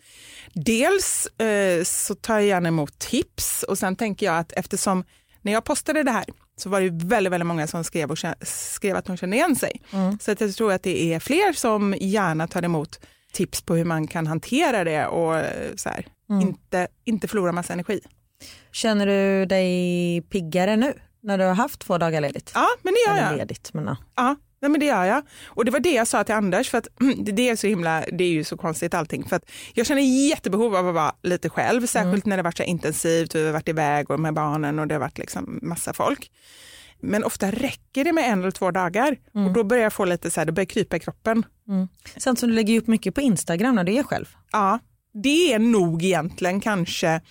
[0.54, 5.04] dels eh, så tar jag gärna emot tips och sen tänker jag att eftersom
[5.42, 6.26] när jag postade det här
[6.58, 9.82] så var det väldigt, väldigt många som skrev, och skrev att de kände igen sig.
[10.22, 13.00] Så att jag tror att det är fler som gärna tar emot
[13.34, 16.06] tips på hur man kan hantera det och eh, så här,
[16.42, 18.00] inte, inte förlora massa energi.
[18.72, 20.94] Känner du dig piggare nu
[21.24, 22.52] när du har haft två dagar ledigt?
[22.56, 23.38] Ja, men det gör Eller jag.
[23.38, 23.98] ledigt men ja.
[24.16, 25.22] Ja, nej men det gör jag.
[25.46, 28.04] Och det var det jag sa till Anders, för att mm, det- är så himla,
[28.12, 29.24] det är ju så konstigt allting.
[29.30, 32.64] För att jag känner jättebehov av att vara lite själv, särskilt när det varit så
[32.64, 36.32] intensivt, vi har varit iväg och med barnen och det har varit liksom massa folk.
[37.04, 40.32] Men ofta räcker det med en eller två dagar och då börjar jag få lite
[40.32, 41.46] så här, det börjar krypa i kroppen.
[42.18, 44.26] Sen som du lägger upp mycket på Instagram när du är själv.
[44.52, 44.80] Ja,
[45.24, 47.22] det är nog egentligen kanske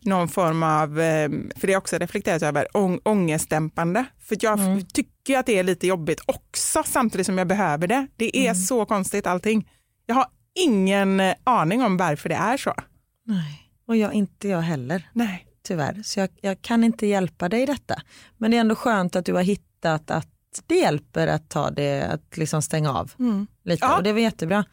[0.00, 4.04] någon form av, eh, för det är också reflekterat över, ång- ångestdämpande.
[4.20, 8.06] För jag f- tycker att det är lite jobbigt också samtidigt som jag behöver det.
[8.16, 9.70] Det är så konstigt allting.
[10.06, 12.74] Jag har ingen eh, aning om varför det är så.
[13.26, 13.60] Nej.
[13.88, 15.46] Och jag inte jag heller Nej.
[15.64, 16.02] Tyvärr.
[16.04, 18.02] Så jag, jag kan inte hjälpa dig i detta.
[18.38, 20.28] Men det är ändå skönt att du har hittat att
[20.66, 23.12] det hjälper att ta det, att liksom stänga av
[23.64, 23.86] lite.
[23.86, 23.96] Ja.
[23.96, 24.64] Och det var jättebra.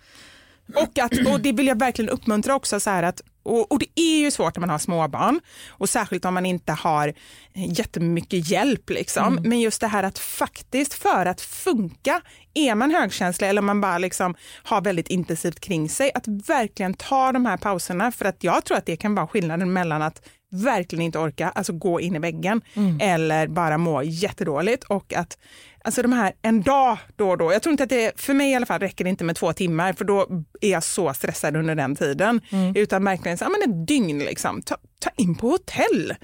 [0.76, 3.88] Och, att, och det vill jag verkligen uppmuntra också så här att och, och det
[3.96, 7.14] är ju svårt när man har småbarn och särskilt om man inte har
[7.54, 9.40] jättemycket hjälp liksom.
[9.44, 12.22] Men just det här att faktiskt för att funka,
[12.54, 16.94] är man högkänslig eller om man bara liksom har väldigt intensivt kring sig, att verkligen
[16.94, 20.22] ta de här pauserna för att jag tror att det kan vara skillnaden mellan att
[20.52, 22.62] verkligen inte orka, alltså gå in i väggen
[23.00, 25.38] eller bara må jättedåligt och att
[25.84, 28.52] Alltså de här en dag då och då, jag tror inte att det, för mig
[28.52, 30.28] i alla fall räcker det inte med två timmar för då
[30.62, 32.42] är jag så stressad under den tiden.
[32.76, 36.16] Utan verkligen så, ja, men ett dygn liksom, ta, ta in på hotell.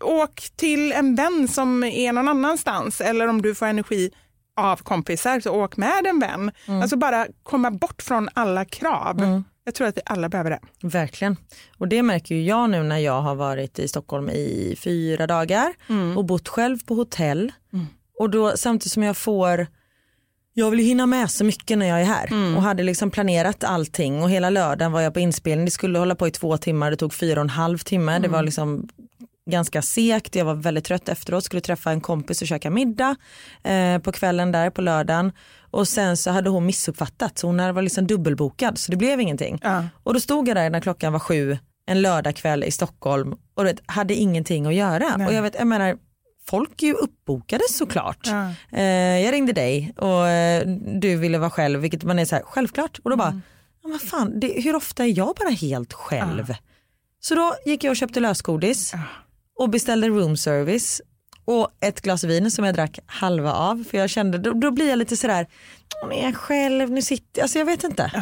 [0.00, 4.10] Åk till en vän som är någon annanstans eller om du får energi
[4.56, 6.50] av kompisar så åk med en vän.
[6.82, 9.42] Alltså bara komma bort från alla krav.
[9.64, 10.60] Jag tror att vi alla behöver det.
[10.82, 11.36] Verkligen.
[11.78, 15.74] Och det märker ju jag nu när jag har varit i Stockholm i fyra dagar
[16.16, 17.52] och bott själv på hotell.
[18.18, 19.66] Och då samtidigt som jag får
[20.52, 23.64] jag vill ju hinna med så mycket när jag är här och hade liksom planerat
[23.64, 25.64] allting och hela lördagen var jag på inspelning.
[25.64, 28.18] Det skulle hålla på i två timmar, det tog fyra och en halv timme.
[28.18, 28.88] Det var liksom
[29.50, 33.16] ganska segt, jag var väldigt trött efteråt, skulle träffa en kompis och käka middag
[33.62, 35.32] eh, på kvällen där på lördagen.
[35.70, 39.58] Och sen så hade hon missuppfattat så hon var liksom dubbelbokad så det blev ingenting.
[39.62, 39.84] Ja.
[40.02, 43.80] Och då stod jag där när klockan var sju en lördagkväll i Stockholm och vet,
[43.86, 45.16] hade ingenting att göra.
[45.16, 45.26] Nej.
[45.26, 45.96] Och jag vet, jag menar
[46.48, 48.18] folk är ju uppbokade såklart.
[48.26, 48.50] Ja.
[48.78, 48.84] Eh,
[49.24, 50.66] jag ringde dig och eh,
[51.00, 53.42] du ville vara själv vilket man är så här självklart och då bara, Mm.
[53.82, 56.54] ja, vad fan, det, hur ofta är jag bara helt själv?
[57.20, 58.92] Så då gick jag och köpte lösgodis
[59.60, 61.00] och beställde room service
[61.44, 64.88] och ett glas vin som jag drack halva av för jag kände då, då blir
[64.88, 65.46] jag lite sådär,
[66.04, 68.12] "Åh, är jag själv, nu sitter alltså jag vet inte.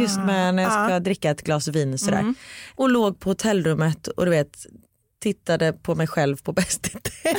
[0.00, 2.18] Just med när jag ska dricka ett glas vin sådär.
[2.18, 2.34] Mm.
[2.74, 4.66] Och låg på hotellrummet och du vet
[5.22, 7.24] tittade på mig själv på Bäst i test.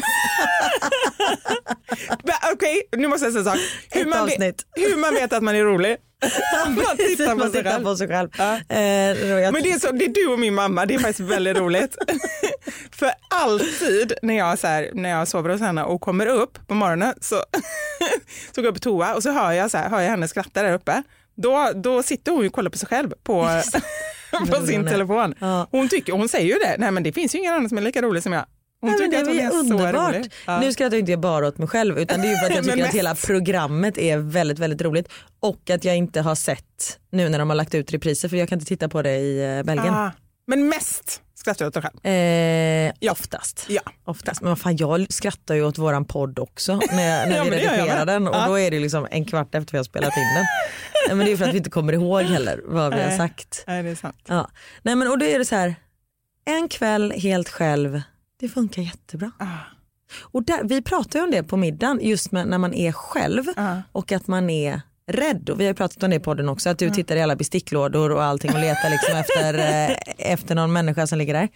[2.53, 3.57] Okej, nu måste jag säga en sak.
[3.91, 5.97] Hur man, vet, hur man vet att man är rolig.
[6.65, 8.29] man tittar Man tittar på sig själv.
[8.37, 8.53] Ja.
[8.53, 11.57] Eh, Men det är, så, det är du och min mamma, det är faktiskt väldigt
[11.57, 11.97] roligt.
[12.91, 16.73] För alltid när jag, så här, när jag sover hos henne och kommer upp på
[16.73, 17.35] morgonen så,
[18.55, 20.63] så går jag på toa och så hör jag, så här, hör jag henne skratta
[20.63, 21.03] där uppe.
[21.35, 23.49] Då, då sitter hon ju och kollar på sig själv på,
[24.49, 25.35] på sin telefon.
[25.39, 25.67] Ja.
[25.71, 27.81] Hon, tycker, hon säger ju det, nej men det finns ju ingen annan som är
[27.81, 28.45] lika rolig som jag.
[28.81, 30.15] Hon Nej, tycker att hon är är så underbart.
[30.15, 30.31] rolig.
[30.47, 30.59] Ja.
[30.59, 32.63] Nu skrattar inte jag bara åt mig själv utan det är ju för att jag
[32.75, 35.07] tycker att hela programmet är väldigt väldigt roligt
[35.39, 38.49] och att jag inte har sett nu när de har lagt ut repriser för jag
[38.49, 39.93] kan inte titta på det i eh, Belgien.
[39.93, 40.11] Ah,
[40.47, 42.05] men mest skrattar du åt dig själv.
[43.01, 43.65] Eh, Oftast.
[43.69, 43.81] Ja.
[44.05, 44.41] Oftast.
[44.41, 48.05] Men vad fan, jag skrattar ju åt våran podd också när, när Ja, vi redigerar
[48.05, 48.47] den och Ja.
[48.47, 50.45] då är det liksom en kvart efter vi har spelat in den.
[51.07, 53.63] Nej, men det är för att vi inte kommer ihåg heller vad vi har sagt.
[53.67, 54.21] Nej, det är sant.
[54.27, 54.49] Ja.
[54.81, 55.75] Nej, men, och då är det så här,
[56.45, 58.01] en kväll helt själv,
[58.39, 59.31] det funkar jättebra.
[59.39, 59.45] Ah.
[60.21, 63.43] Och där, vi pratar ju om det på middagen, just med när man är själv
[63.55, 63.75] Ah.
[63.91, 66.69] och att man är rädd och vi har ju pratat om det i podden också
[66.69, 69.53] att du tittar i alla besticklådor och allting och letar liksom efter,
[69.89, 71.49] eh, efter någon människa som ligger där.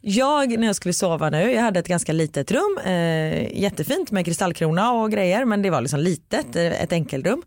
[0.00, 4.24] Jag när jag skulle sova nu, jag hade ett ganska litet rum, eh, jättefint med
[4.24, 7.42] kristallkrona och grejer men det var liksom litet, eh, ett enkelrum.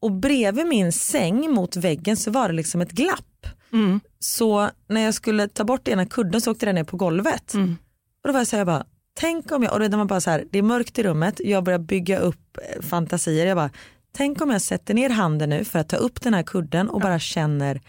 [0.00, 3.46] Och bredvid min säng mot väggen så var det liksom ett glapp.
[4.18, 7.54] Så när jag skulle ta bort ena kudden så åkte den ner på golvet.
[8.22, 10.20] Och då var jag så här, jag bara, tänk om jag, och då man bara
[10.20, 13.46] så här, det är mörkt i rummet, jag börjar bygga upp eh, fantasier.
[13.46, 13.70] Jag bara,
[14.12, 17.00] tänk om jag sätter ner handen nu för att ta upp den här kudden och
[17.00, 17.80] bara känner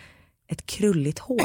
[0.52, 1.42] ett krulligt hår.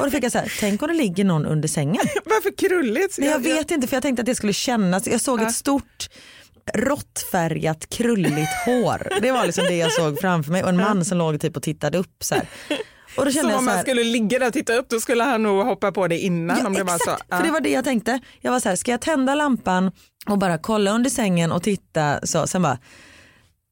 [0.00, 2.02] och då fick jag så här, tänk om det ligger någon under sängen.
[2.24, 3.18] Varför krulligt?
[3.18, 6.08] Men jag vet inte för jag tänkte att det skulle kännas, jag såg ett stort
[6.74, 9.20] råttfärgat krulligt hår.
[9.22, 11.62] Det var liksom det jag såg framför mig och en man som låg typ och
[11.62, 12.46] tittade upp så här.
[13.16, 15.24] Och då kände Så jag om man skulle ligga där och titta upp då skulle
[15.24, 17.36] han nog hoppa på det innan Ja, om det var exakt, så.
[17.36, 18.20] för det var det jag tänkte.
[18.40, 19.90] Jag var så här, ska jag tända lampan
[20.26, 22.78] och bara kolla under sängen och titta så, sen bara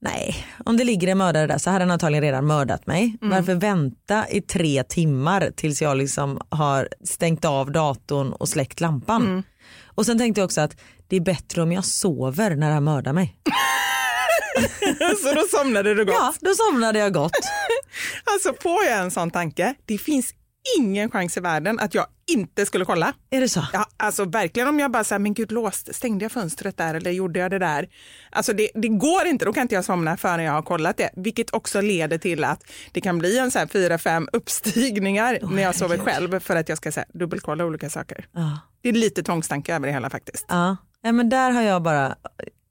[0.03, 3.17] Nej, om det ligger en mördare där så hade han antagligen redan mördat mig.
[3.23, 3.37] Mm.
[3.37, 9.23] Varför vänta i tre timmar tills jag liksom har stängt av datorn och släckt lampan?
[9.23, 9.43] Mm.
[9.85, 10.77] Och sen tänkte jag också att
[11.09, 13.37] det är bättre om jag sover när han mördar mig.
[15.23, 16.15] så då somnade du gott.
[16.19, 17.33] Ja, då somnade jag gott.
[18.25, 20.35] Alltså får jag en sån tanke, det finns
[20.79, 23.13] ingen chans i världen att jag inte skulle kolla.
[23.31, 23.67] Är det så?
[23.73, 27.11] Ja, alltså verkligen om jag bara säger men gud låste, stängde jag fönstret där eller
[27.11, 27.89] gjorde jag det där?
[28.31, 31.11] Alltså det, det går inte, då kan inte jag somna förrän jag har kollat det.
[31.17, 35.63] Vilket också leder till att det kan bli en så här fyra, fem uppstigningar när
[35.63, 38.27] jag sover själv för att jag ska så här, dubbelkolla olika saker.
[38.33, 38.59] Ja.
[38.83, 40.45] Det är lite tvångstanke över det hela faktiskt.
[40.49, 40.77] Ja.
[41.03, 42.17] Nej, men där har jag bara,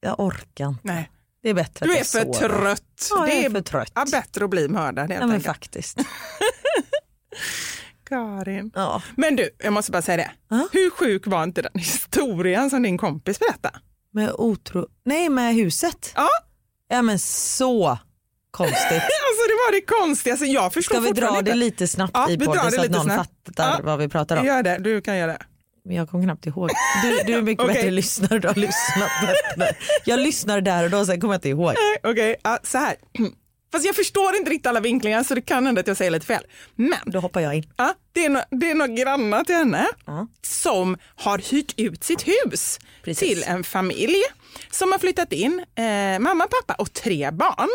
[0.02, 0.82] jag orkar inte.
[0.84, 1.10] Nej.
[1.43, 2.49] Det är bättre Du att är jag för sover.
[2.60, 3.08] trött.
[3.10, 3.91] Ja, det är för trött.
[3.95, 5.45] Ja, bättre att bli mördad helt Ja men enkelt.
[5.56, 5.97] faktiskt.
[8.10, 8.72] Karin.
[8.76, 9.02] Ja.
[9.17, 10.32] Men du, jag måste bara säga det.
[10.50, 10.67] Ja?
[10.72, 13.76] Hur sjuk var inte den historien som din kompis berättade?
[14.13, 14.88] Med otro...
[15.06, 16.13] Nej med huset.
[16.15, 16.30] Ja,
[16.89, 17.98] Ja men så
[18.52, 18.82] konstigt.
[18.91, 20.45] alltså det var det konstigaste.
[20.45, 23.32] Jag förstår Ska vi dra det lite snabbt Ja, i podden så att någon snabbt.
[23.45, 23.80] fattar Ja.
[23.84, 24.45] vad vi pratar om?
[24.45, 25.39] Gör det, du kan göra det.
[25.86, 26.69] Men Jag kommer knappt ihåg.
[27.04, 27.76] Du, du är mycket Okej.
[27.76, 29.10] bättre lyssnare, du har lyssnat
[29.58, 29.76] bättre.
[30.06, 31.74] Jag lyssnar där och då, sen kommer jag inte ihåg.
[32.04, 32.95] Okej, ja, så här.
[33.72, 36.26] Fast jag förstår inte riktigt alla vinklingar så det kan hända att jag säger lite
[36.26, 36.44] fel.
[36.76, 37.64] Men Då hoppar jag in.
[37.78, 40.28] ja, det, är no, det är några grannar till henne Ja.
[40.42, 43.30] som har hyrt ut sitt hus Precis.
[43.30, 44.16] till en familj
[44.72, 47.70] som har flyttat in, eh, mamma, pappa och tre barn.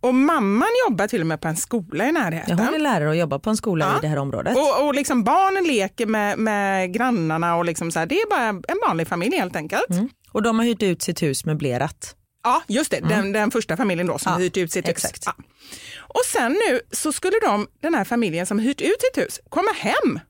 [0.00, 2.58] Och mamman jobbar till och med på en skola i närheten.
[2.58, 3.98] Ja, hon är lärare och jobbar på en skola Ja.
[3.98, 4.56] i det här området.
[4.56, 8.48] Och, och liksom barnen leker med, med grannarna och liksom så här, det är bara
[8.48, 9.90] en vanlig familj helt enkelt.
[9.90, 10.08] Mm.
[10.32, 12.14] Och de har hyrt ut sitt hus möblerat.
[12.48, 13.00] Ja, just det.
[13.00, 14.40] Den, den första familjen då som Mm.
[14.40, 15.14] Ja, hyrt ut sitt exakt.
[15.16, 15.22] hus.
[15.26, 15.44] Ja.
[16.00, 19.70] Och sen nu så skulle de, den här familjen som hyrt ut sitt hus komma
[19.76, 20.20] hem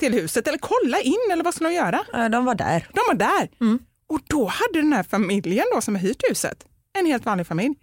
[0.00, 2.28] till huset eller kolla in eller vad skulle de göra?
[2.28, 2.88] De var där.
[2.92, 3.48] De var där.
[3.60, 3.78] Mm.
[4.08, 6.64] Och då hade den här familjen då som hyrt huset,
[6.98, 7.74] en helt vanlig familj,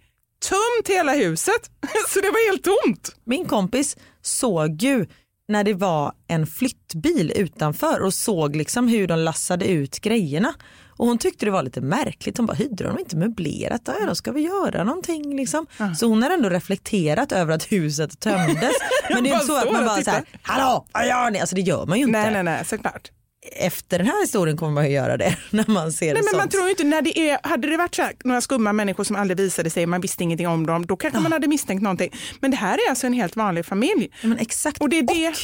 [0.48, 1.70] tömt hela huset.
[2.08, 3.16] Så det var helt tomt.
[3.24, 5.06] Min kompis såg ju
[5.48, 10.54] när det var en flyttbil utanför och såg liksom hur de lassade ut grejerna.
[10.96, 12.36] Och hon tyckte det var lite märkligt.
[12.36, 13.82] Hon bara, hyrde de inte möblerat?
[13.84, 15.66] Ja, då ska vi göra någonting liksom.
[15.98, 18.72] Så hon har ändå reflekterat över att huset tömdes.
[19.10, 21.40] Men det är inte så att man och bara så här, hallå, vad gör ni?
[21.40, 22.20] Alltså det gör man ju inte.
[22.22, 23.10] Nej, nej, nej, såklart.
[23.56, 26.36] Efter den här historien kommer man ju göra det när man ser Nej, det men
[26.36, 26.52] man sånt.
[26.52, 29.16] tror ju inte, när det är, hade det varit så här, några skumma människor som
[29.16, 32.10] aldrig visade sig, man visste ingenting om dem, då kanske man hade misstänkt någonting.
[32.40, 34.10] Men det här är alltså en helt vanlig familj.
[34.22, 34.80] Ja, men exakt.
[34.80, 35.34] Och det är det,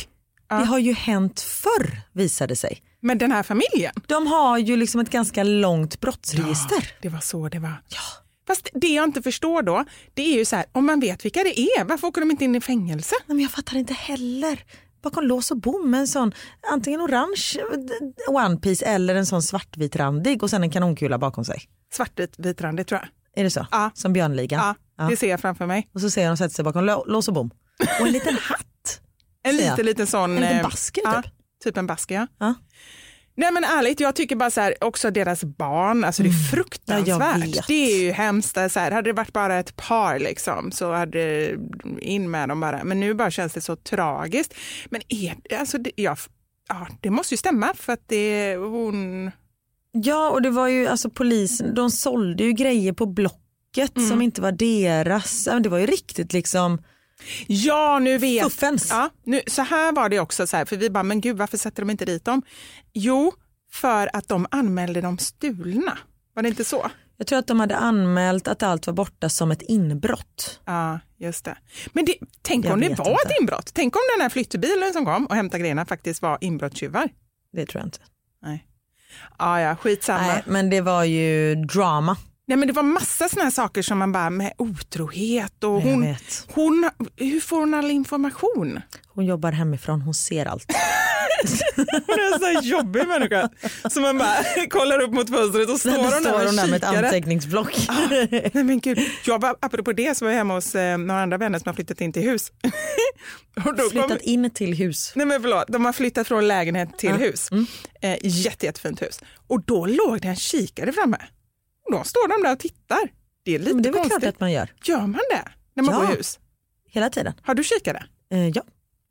[0.49, 2.83] Det har ju hänt förr visade sig.
[3.03, 3.93] Med den här familjen.
[4.07, 6.91] De har ju liksom ett ganska långt brottsregister.
[7.03, 7.83] Det var så det var.
[7.89, 7.99] Ja.
[8.47, 9.85] Fast det jag inte förstår då,
[10.15, 12.45] det är ju så här, om man vet vilka det är, varför åker de inte
[12.45, 13.15] in i fängelse?
[13.27, 14.65] Nej, men jag fattar inte heller.
[15.03, 16.33] Bakom lås och bom med en sån
[16.73, 17.61] antingen orange
[18.29, 21.63] one piece eller en sån svartvitrandig och sen en kanonkula bakom sig.
[21.95, 23.09] Svartvit vitrandig tror jag.
[23.41, 23.67] Är det så?
[23.71, 23.91] Ja.
[23.95, 24.61] Som Björnligan?
[24.61, 25.09] Ja, Ja.
[25.11, 25.89] det ser jag framför mig.
[25.95, 27.51] Och så ser jag dem sätta sig bakom lå- lås och bom.
[28.01, 29.01] Och en liten hatt.
[29.45, 30.31] En liten, liten sån...
[30.35, 31.23] En liten eh, basker ja,
[31.63, 31.77] typ.
[31.77, 32.27] En basker ja.
[32.39, 32.55] Ja.
[33.35, 37.37] Nej men ärligt, jag tycker bara så här, också deras barn, alltså det är fruktansvärt.
[37.37, 37.41] Mm.
[37.41, 37.67] Ja, jag vet.
[37.67, 38.55] det är ju hemskt.
[38.71, 41.51] Så här, hade det varit bara ett par liksom så hade
[42.01, 42.85] in med dem bara.
[42.85, 44.55] Men nu bara känns det så tragiskt.
[44.91, 46.17] Men är, alltså, det, ja,
[46.69, 49.31] ja, det måste ju stämma för att det hon...
[49.93, 53.43] Ja och det var ju alltså polisen, de sålde ju grejer på Blocket
[53.97, 54.09] Mm.
[54.09, 55.47] som inte var deras.
[55.47, 56.83] Ja, Det var ju riktigt liksom
[57.47, 58.91] Ja, nu vet fuffens.
[58.91, 61.59] Ja, nu, så här var det också, så här, för vi bara, men gud varför
[61.59, 62.43] sätter de inte dit dem?
[62.93, 63.33] Jo,
[63.73, 65.99] för att de anmälde dem stulna.
[66.35, 66.91] Var det inte så?
[67.17, 70.61] Jag tror att de hade anmält att allt var borta som ett inbrott.
[70.65, 71.57] Ja, just det.
[71.93, 73.23] Men det, tänk Jag om det var inte.
[73.25, 73.71] ett inbrott.
[73.75, 77.09] Tänk om den här flyttbilen som kom och hämtade grejerna faktiskt var inbrottstjuvar.
[77.53, 77.99] Det tror jag inte.
[78.43, 78.67] Nej.
[79.39, 80.27] Ja, ja, skitsamma.
[80.27, 82.17] Nej, men det var ju drama.
[82.47, 86.15] Nej men det var massa såna här saker som man bara med otrohet och hon,
[86.49, 88.81] hon, hur får hon all information?
[89.09, 90.73] Hon jobbar hemifrån, hon ser allt.
[91.77, 93.49] Hon är en sån här jobbig människa.
[93.91, 94.37] Så man bara
[94.71, 97.89] kollar upp mot fönstret och står Då hon där står hon där med ett anteckningsblock.
[98.53, 101.39] Nej men gud, jag var, apropå det så var jag hemma hos eh, några andra
[101.39, 102.53] vänner som har flyttat in till hus.
[103.91, 105.13] Flyttat in till hus.
[105.15, 107.51] Nej men förlåt, de har flyttat från lägenhet till hus.
[107.51, 107.67] Mm.
[108.01, 109.21] Eh, jätte, jättefint hus.
[109.47, 111.19] Och då låg det en kikare framme.
[111.91, 113.01] Då står de där och tittar.
[113.45, 114.21] Det är lite Men det är väl konstigt.
[114.23, 114.69] klart att man gör.
[114.85, 116.01] Gör man det när man Ja.
[116.01, 116.39] bor i hus?
[116.89, 117.33] Hela tiden.
[117.43, 118.05] Har du kikare?
[118.33, 118.63] Eh, ja.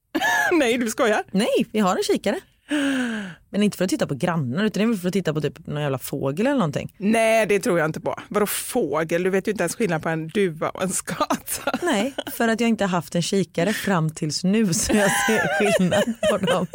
[0.51, 1.23] Nej, du skojar.
[1.31, 2.39] Nej, vi har en kikare.
[3.49, 5.41] Men inte för att titta på grannar utan det är väl för att titta på
[5.41, 6.95] typ någon jävla fågel eller någonting.
[6.97, 8.15] Nej, det tror jag inte på.
[8.29, 9.23] Vadå fågel?
[9.23, 11.77] Du vet ju inte ens skillnad på en duva och en skata.
[11.81, 15.59] Nej, för att jag inte har haft en kikare fram tills nu så jag ser
[15.59, 16.67] skillnad på dem.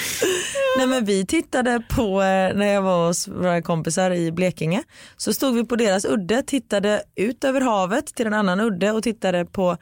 [0.76, 4.82] Nej men vi tittade på, eh, när jag var hos våra kompisar i Blekinge,
[5.16, 9.02] så stod vi på deras udde, tittade ut över havet till en annan udde och
[9.02, 9.76] tittade på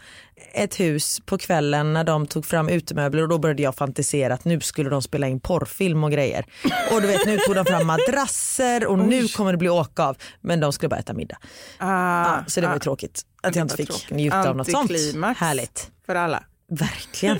[0.54, 4.44] ett hus på kvällen när de tog fram utemöbler och då började jag fantisera att
[4.44, 6.46] nu skulle de spela in porrfilm och grejer.
[6.92, 10.16] Och du vet nu tog de fram madrasser och nu kommer det bli åka av.
[10.40, 11.38] Men de skulle bara äta middag.
[11.78, 14.10] Ah, Ja, så det var ju ah, tråkigt att jag inte fick tråkigt.
[14.10, 14.90] njuta av något sånt.
[15.36, 15.90] Härligt.
[16.06, 16.44] För alla.
[16.70, 17.38] Verkligen.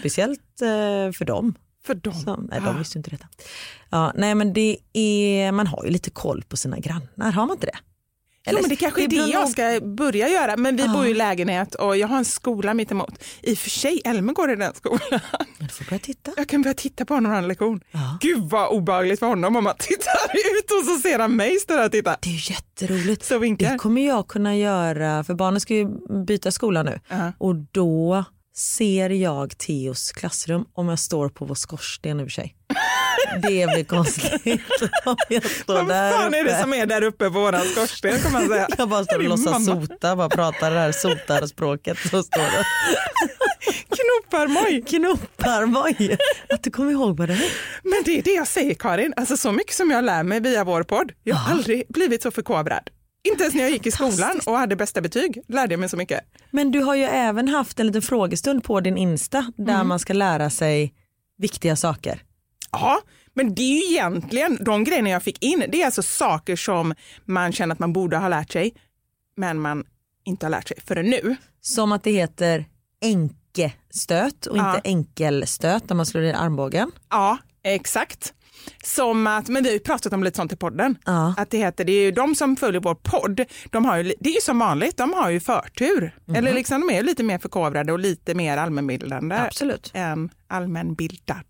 [0.00, 1.54] Speciellt eh, för dem.
[1.88, 2.14] För dem.
[2.14, 2.64] Som, nej, Ah.
[2.64, 3.26] de visste inte detta.
[3.90, 7.50] Ja, nej men det är, man har ju lite koll på sina grannar, har man
[7.56, 7.78] inte det?
[8.50, 10.56] Jo, men det kanske är det jag nog- ska börja göra.
[10.56, 10.92] Men vi Ja.
[10.92, 13.22] bor ju i lägenhet och jag har en skola mitt emot.
[13.42, 15.00] I och för sig, Elmer går i den skolan.
[15.10, 15.18] Ja,
[15.58, 16.32] du får börja titta.
[16.36, 17.80] Jag kan börja titta på honom en lektion.
[17.90, 18.18] Ja.
[18.20, 21.76] Gud vad obehagligt för honom om man tittar ut och så ser han mig stå
[21.76, 22.16] där och titta.
[22.22, 23.24] Det är ju jätteroligt.
[23.24, 23.72] Så vinkar.
[23.72, 25.88] Det kommer jag kunna göra, för barnen ska ju
[26.24, 27.00] byta skola nu.
[27.08, 27.32] Ja.
[27.38, 28.24] Och då
[28.58, 32.54] ser jag Theos klassrum om jag står på vår skorsten i och för sig.
[33.42, 34.42] Det blir konstigt
[35.04, 38.18] om jag står Vad där fan är det som är där uppe på våran skorsten
[38.18, 38.68] kan man säga.
[38.78, 41.98] Jag bara står och låtsas sota, bara pratar det här sotarspråket.
[41.98, 42.64] Så står det.
[44.86, 46.16] Knopparmoj.
[46.48, 47.52] Att du kommer ihåg vad det är.
[47.82, 50.64] Men det är det jag säger Karin, alltså så mycket som jag lär mig via
[50.64, 51.12] vår podd.
[51.24, 52.90] Jag har aldrig blivit så förkovrad.
[53.22, 55.96] Inte ens när jag gick i skolan och hade bästa betyg lärde jag mig så
[55.96, 56.20] mycket.
[56.50, 59.88] Men du har ju även haft en liten frågestund på din Insta där Mm.
[59.88, 60.94] man ska lära sig
[61.38, 62.22] viktiga saker.
[62.72, 63.00] Ja,
[63.34, 65.64] men det är ju egentligen de grejerna jag fick in.
[65.68, 66.94] Det är alltså saker som
[67.24, 68.74] man känner att man borde ha lärt sig,
[69.36, 69.84] men man
[70.24, 71.36] inte har lärt sig förrän nu.
[71.60, 72.64] Som att det heter
[73.02, 74.76] enkestöt och Ja.
[74.76, 76.90] inte enkelstöt när man slår i armbågen.
[77.10, 78.34] Ja, exakt.
[78.84, 80.98] Som att, men vi har ju pratat om lite sånt i podden.
[81.06, 81.34] Ja.
[81.36, 84.30] Att det heter, det är ju de som följer vår podd, de har ju, det
[84.30, 86.14] är ju som vanligt, de har ju förtur.
[86.26, 86.36] Mhm.
[86.36, 89.90] Eller liksom de är lite mer förkovrade och lite mer allmänbildande Absolut.
[89.94, 91.40] än allmänbildade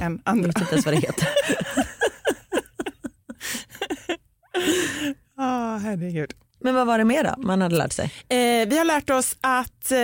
[0.00, 0.46] än Jag andra.
[0.46, 1.28] vet inte ens vad det heter.
[5.36, 6.32] Ja, herregud.
[6.60, 8.04] Men vad var det mer då man hade lärt sig?
[8.28, 9.98] Eh, vi har lärt oss att eh,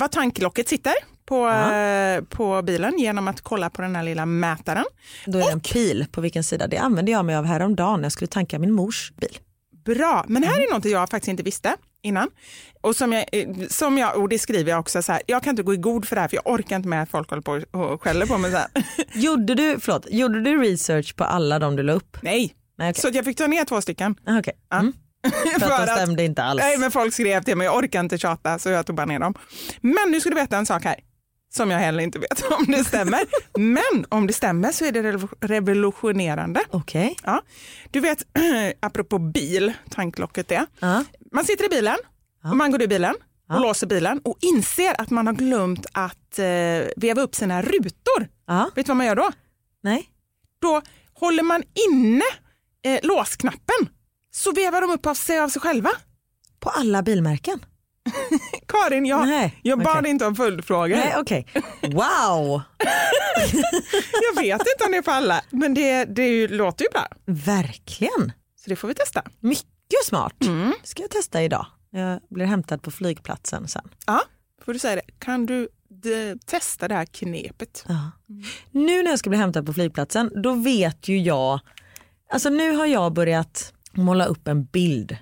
[0.00, 0.92] var tanklocket sitter
[1.26, 4.84] på, eh, på bilen genom att kolla på den här lilla mätaren.
[5.26, 6.66] Då är det en pil på vilken sida.
[6.66, 9.38] Det använde jag mig av häromdagen när jag skulle tanka min mors bil.
[9.84, 12.30] Bra, men här är något jag faktiskt inte visste innan.
[12.80, 15.50] Och, som jag, eh, som jag, och det skriver jag också så här, jag kan
[15.50, 17.42] inte gå i god för det här för jag orkar inte med att folk håller
[17.42, 18.68] på och skäller på mig så här.
[19.12, 22.16] Gjorde du, förlåt, gjorde du research på alla de du la upp?
[22.22, 23.00] Nej, Nej, okej.
[23.00, 24.16] så att jag fick ta ner två stycken.
[24.26, 24.54] Ah, okej.
[24.72, 24.92] Mm.
[25.60, 26.60] För att de stämde inte alls.
[26.62, 29.18] Nej, men folk skrev till mig, jag orkar inte tjata så jag tog bara ner
[29.18, 29.34] dem.
[29.80, 30.96] Men nu ska du veta en sak här
[31.56, 33.20] som jag heller inte vet om det stämmer.
[33.58, 36.60] men om det stämmer så är det revo- revolutionerande.
[36.70, 37.16] Okej.
[37.22, 37.42] Ja.
[37.90, 38.22] Du vet,
[38.80, 40.66] apropå bil, tanklocket det.
[40.80, 41.04] Ja.
[41.32, 41.96] Man sitter i bilen
[42.44, 43.14] och man går ur bilen
[43.52, 46.44] och låser bilen och inser att man har glömt att eh,
[46.96, 48.28] veva upp sina rutor.
[48.74, 49.30] Vet du vad man gör då?
[49.82, 50.10] Nej.
[50.58, 50.82] Då
[51.14, 52.24] håller man inne
[52.84, 53.88] eh, låsknappen
[54.30, 55.90] så vevar de upp av sig av sig själva.
[56.60, 57.64] På alla bilmärken?
[58.68, 60.10] Karin, jag, Nej, jag bad okej.
[60.10, 60.96] inte om följdfrågor.
[60.96, 61.46] Nej, okej.
[61.82, 62.62] Wow!
[64.22, 67.06] Jag vet inte om det är på alla, men det, det låter ju bra.
[67.24, 68.32] Verkligen.
[68.56, 69.22] Så det får vi testa.
[69.40, 70.34] Mycket smart.
[70.42, 70.72] Mm.
[70.82, 71.66] Ska jag testa idag.
[71.90, 73.88] Jag blir hämtad på flygplatsen sen.
[74.06, 74.22] Ja,
[74.64, 75.12] får du säga det.
[75.18, 77.84] Kan du de, testa det här knepet?
[77.88, 78.10] Ja.
[78.70, 81.60] Nu när jag ska bli hämtad på flygplatsen, då vet ju jag,
[82.32, 85.16] alltså nu har jag börjat måla upp en bild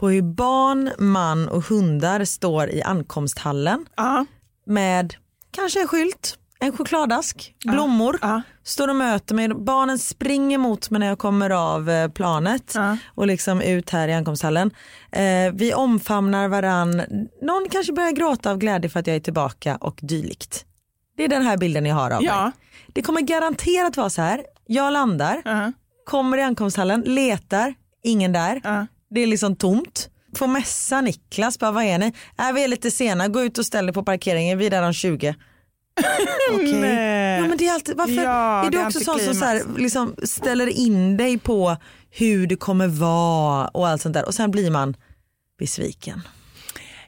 [0.00, 4.26] på hur barn, man och hundar står i ankomsthallen Ja,
[4.66, 5.14] med
[5.50, 8.18] kanske en skylt, en chokladask, blommor.
[8.22, 8.42] ja.
[8.66, 12.74] Står och möter mig, barnen springer mot mig när jag kommer av eh, planet
[13.14, 14.70] och liksom ut här i ankomsthallen.
[15.12, 17.02] Eh, vi omfamnar varann,
[17.42, 20.64] någon kanske börjar gråta av glädje för att jag är tillbaka och dylikt.
[21.16, 22.42] Det är den här bilden jag har av Ja.
[22.42, 22.52] mig.
[22.92, 25.42] Det kommer garanterat vara så här, jag landar,
[26.04, 28.86] kommer i ankomsthallen, letar, ingen där.
[29.14, 30.08] Det är liksom tomt.
[30.36, 32.06] Får mässa Niklas, bara, vad är ni?
[32.38, 34.82] Äh, vi är lite sena, gå ut och ställ dig på parkeringen, vi är där
[34.82, 35.34] om 20.
[36.54, 36.80] Okej.
[36.80, 37.40] Nej.
[37.40, 40.14] Ja, men det är alltid, varför Ja, är du också sån som så här, liksom
[40.22, 41.76] ställer in dig på
[42.10, 44.96] hur det kommer vara och allt sånt där och sen blir man
[45.58, 46.20] besviken.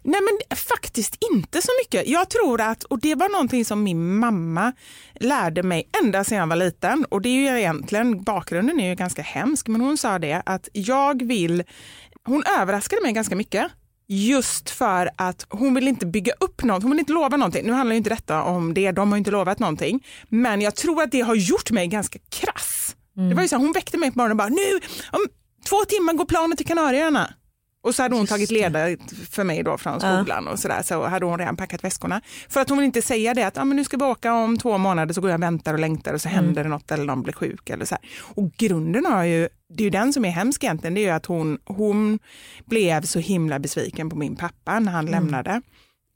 [0.06, 2.08] Nej men faktiskt inte så mycket.
[2.08, 4.72] Jag tror att, och det var någonting som min mamma
[5.20, 8.94] lärde mig ända sedan jag var liten och det är ju egentligen, bakgrunden är ju
[8.94, 11.62] ganska hemsk, men hon sa det att jag vill,
[12.24, 13.66] hon överraskade mig ganska mycket.
[14.08, 17.66] Just för att hon vill inte bygga upp något, hon vill inte lova någonting.
[17.66, 20.06] Nu handlar ju inte detta om det, de har inte lovat någonting.
[20.28, 22.96] Men jag tror att det har gjort mig ganska krass.
[23.14, 24.80] Det var ju så här, hon väckte mig på morgonen och bara nu,
[25.12, 25.26] om
[25.68, 27.34] två timmar går planet till Kanarieöarna.
[27.82, 30.82] Och så hade hon tagit ledigt för mig då från skolan och sådär.
[30.82, 32.20] Så hade hon redan packat väskorna.
[32.48, 34.58] För att hon vill inte säga det att ah, men nu ska vi åka om
[34.58, 37.04] två månader så går jag och väntar och längtar och så händer det något eller
[37.04, 38.10] någon blir sjuk eller så här.
[38.20, 41.10] Och grunden har ju, det är ju den som är hemsk egentligen, det är ju
[41.10, 42.18] att hon, hon
[42.64, 45.62] blev så himla besviken på min pappa när han lämnade.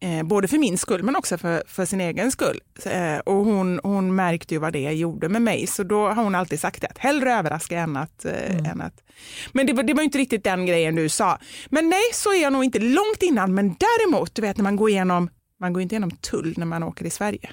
[0.02, 2.60] Eh, både för min skull men också för, för sin egen skull.
[2.84, 6.34] Eh, och hon, hon märkte ju vad det gjorde med mig så då har hon
[6.34, 8.24] alltid sagt det, att hellre överraska än att...
[8.24, 9.02] Eh, än att
[9.52, 11.38] men det var, det var inte riktigt den grejen du sa.
[11.68, 13.54] Men nej, så är jag nog inte långt innan.
[13.54, 15.30] Men däremot, du vet när man går igenom,
[15.60, 17.50] man går inte igenom tull när man åker i Sverige.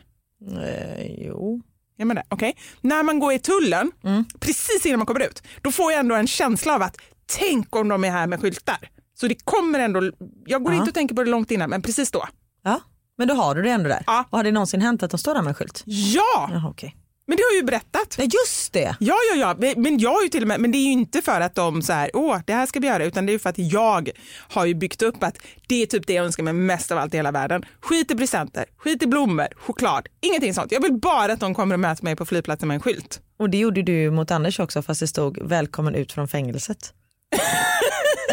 [1.17, 1.61] Jo.
[1.97, 2.53] Ja, men det, okay.
[2.81, 3.91] När man går i tullen,
[4.39, 7.87] precis innan man kommer ut, då får jag ändå en känsla av att tänk om
[7.87, 8.89] de är här med skyltar.
[9.19, 10.11] Så det kommer ändå,
[10.45, 10.77] jag går Ja.
[10.79, 12.27] inte och tänker på det långt innan, men precis då.
[12.63, 12.79] Ja.
[13.17, 14.03] Men då har du det ändå där.
[14.07, 14.25] Ja.
[14.29, 15.83] Och har det någonsin hänt att de står där med en skylt?
[15.85, 16.95] Ja, Jaha, okej.
[17.27, 18.15] men det har jag ju berättat.
[18.17, 18.95] Nej just det.
[18.99, 21.41] Ja, ja, ja, Men- jag ju till och med, men det är ju inte för
[21.41, 23.49] att de så här, åh, det här ska vi göra, utan det är ju för
[23.49, 24.09] att jag
[24.49, 25.37] har ju byggt upp att
[25.67, 27.65] det är typ det jag önskar mig mest av allt i hela världen.
[27.81, 30.71] Skit i presenter, skit i blommor, choklad, ingenting sånt.
[30.71, 33.21] Jag vill bara att de kommer och möter mig på flygplatsen med en skylt.
[33.39, 36.93] Och det gjorde du mot Anders också fast det stod välkommen ut från fängelset.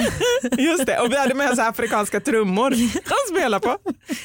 [0.58, 2.72] Just det, och vi hade med så här afrikanska trummor
[3.04, 3.76] att spela på.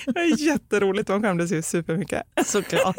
[0.05, 2.24] Det var jätteroligt, de skämdes ju supermycket.
[2.45, 2.95] Såklart.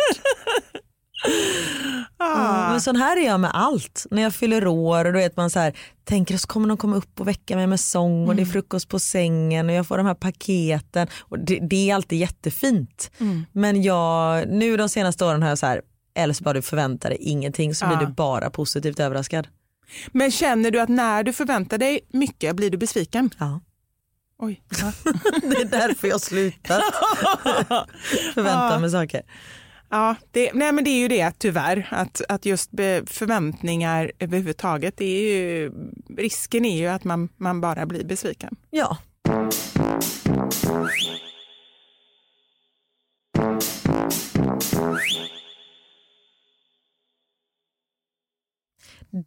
[2.16, 2.70] Ah.
[2.70, 4.06] Men sån här är jag med allt.
[4.10, 5.72] När jag fyller år och då vet man så här,
[6.04, 8.88] tänker så kommer de komma upp och väcka mig med sång och det är frukost
[8.88, 11.08] på sängen och jag får de här paketen.
[11.20, 13.10] Och det, det är alltid jättefint.
[13.52, 15.82] Men jag, nu de senaste åren har jag så här,
[16.16, 19.48] eller så bara du förväntar dig ingenting så blir du bara positivt överraskad.
[20.12, 23.30] Men känner du att när du förväntar dig mycket blir du besviken?
[23.38, 23.60] Ja.
[24.38, 24.62] Oj.
[24.80, 24.92] Ja.
[25.42, 26.82] Det är därför jag slutat
[28.34, 29.22] förvänta mig saker.
[29.90, 32.70] Ja, det, nej men det är ju det tyvärr, att, att just
[33.06, 35.72] förväntningar överhuvudtaget, det är ju,
[36.16, 38.56] risken är ju att man, man bara blir besviken.
[38.70, 38.98] Ja.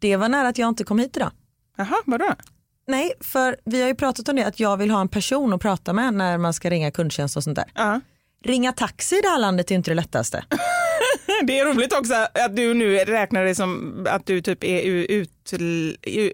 [0.02, 1.32] Det var nära att jag inte kom hit idag.
[1.78, 2.36] Jaha, vadå?
[2.88, 5.62] Nej, för vi har ju pratat om det att jag vill ha en person att
[5.62, 7.72] prata med när man ska ringa kundtjänst och sånt där.
[7.76, 8.02] Ja.
[8.46, 10.44] Ringa taxi i det här landet är inte det lättaste.
[11.44, 14.82] Det är roligt också att du nu räknar det som att du typ är
[15.12, 15.54] ut,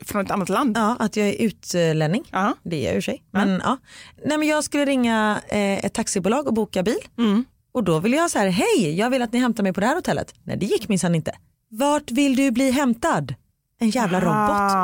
[0.01, 0.77] från ett annat land.
[0.77, 2.23] Ja, att jag är utlänning.
[2.31, 2.55] Ja.
[2.63, 3.23] Det är jag i och för sig.
[3.31, 3.77] Men, ja.
[4.25, 6.99] Nej, men jag skulle ringa eh, ett taxibolag och boka bil.
[7.17, 7.45] Mm.
[7.71, 9.85] Och då vill jag så här, hej jag vill att ni hämtar mig på det
[9.85, 10.33] här hotellet.
[10.43, 11.31] Nej det gick minsann inte.
[11.69, 13.35] Vart vill du bli hämtad?
[13.79, 14.21] En jävla Ah,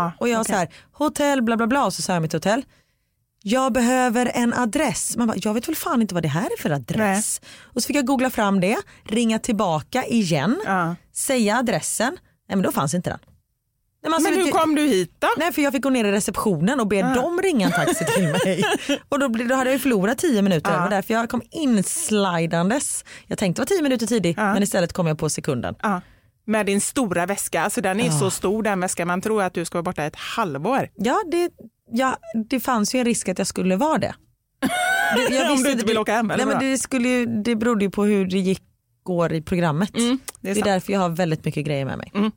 [0.06, 0.14] robot.
[0.20, 0.54] Och jag okej.
[0.54, 2.66] så här, hotell bla bla bla och så sa jag mitt hotell.
[3.44, 5.18] Jag behöver en adress.
[5.18, 7.42] Man bara, jag vet väl fan inte vad det här är för adress.
[7.64, 10.96] Och så fick jag googla fram det, ringa tillbaka igen, Ja.
[11.14, 12.18] säga adressen.
[12.50, 13.20] Nej men då fanns inte den.
[13.24, 15.28] Nej, men alltså, Men hur det- kom du hit då?
[15.38, 18.24] Nej för jag fick gå ner i receptionen och be dem ringa en taxi till
[18.46, 18.64] mig.
[19.10, 20.72] och då, då hade jag förlorat tio minuter.
[20.72, 23.06] Det var därför jag kom inslidandes.
[23.28, 25.76] Jag tänkte vara tio minuter tidig men istället kom jag på sekunden.
[26.46, 26.52] Ja.
[26.52, 29.66] Med din stora väska, alltså den är så stor den väskan, man tror att du
[29.66, 30.90] ska vara borta ett halvår.
[30.96, 31.50] Ja det,
[31.92, 32.18] ja,
[32.50, 34.16] det fanns ju en risk att jag skulle vara det.
[35.16, 37.56] det jag Om du inte vill åka hem, eller Nej, men det, skulle ju, det
[37.56, 38.62] berodde ju på hur det gick
[39.04, 39.98] går i programmet.
[39.98, 40.66] Mm, det det, är är sant.
[40.66, 42.12] därför jag har väldigt mycket grejer med mig.
[42.16, 42.32] Mm.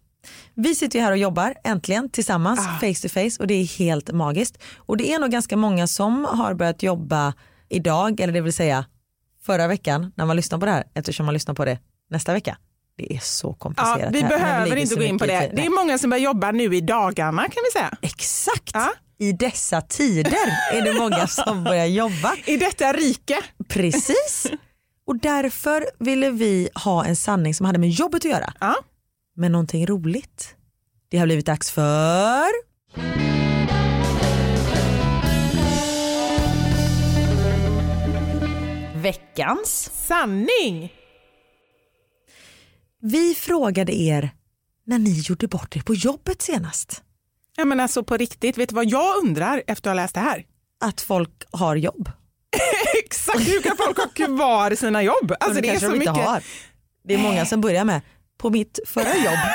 [0.54, 2.78] Vi sitter ju här och jobbar äntligen tillsammans Ah.
[2.80, 4.58] face to face och det är helt magiskt.
[4.76, 7.34] Och det är nog ganska många som har börjat jobba
[7.68, 8.84] idag eller det vill säga
[9.42, 11.78] förra veckan när man lyssnar på det här eftersom man lyssnar på det
[12.10, 12.58] nästa vecka.
[12.98, 14.00] Det är så komplicerat.
[14.00, 15.50] Ja, vi här, behöver inte gå in på det.
[15.54, 17.90] Det är många som börjar jobba nu i dagarna kan vi säga.
[18.02, 18.92] Exakt, Ja.
[19.18, 22.34] i dessa tider är det många som börjar jobba.
[22.46, 23.36] I detta rike.
[23.68, 24.46] Precis.
[25.06, 28.52] Och därför ville vi ha en sanning som hade med jobbet att göra.
[28.60, 28.74] Ja.
[29.36, 30.54] Men någonting roligt.
[31.10, 32.68] Det har blivit dags för...
[38.94, 39.90] Veckans.
[40.06, 40.92] Sanning!
[43.02, 44.30] Vi frågade er
[44.86, 47.02] när ni gjorde bort er på jobbet senast.
[47.56, 50.20] Ja, men alltså på riktigt, vet du vad jag undrar efter att ha läst det
[50.20, 50.44] här?
[50.80, 52.10] Att folk har jobb.
[53.04, 55.32] Exakt, hur kan folk ha kvar sina jobb?
[55.40, 56.14] Alltså, Men det är så de mycket.
[56.16, 56.42] har.
[57.04, 58.00] Det är många som börjar med
[58.38, 59.38] på mitt förra jobb.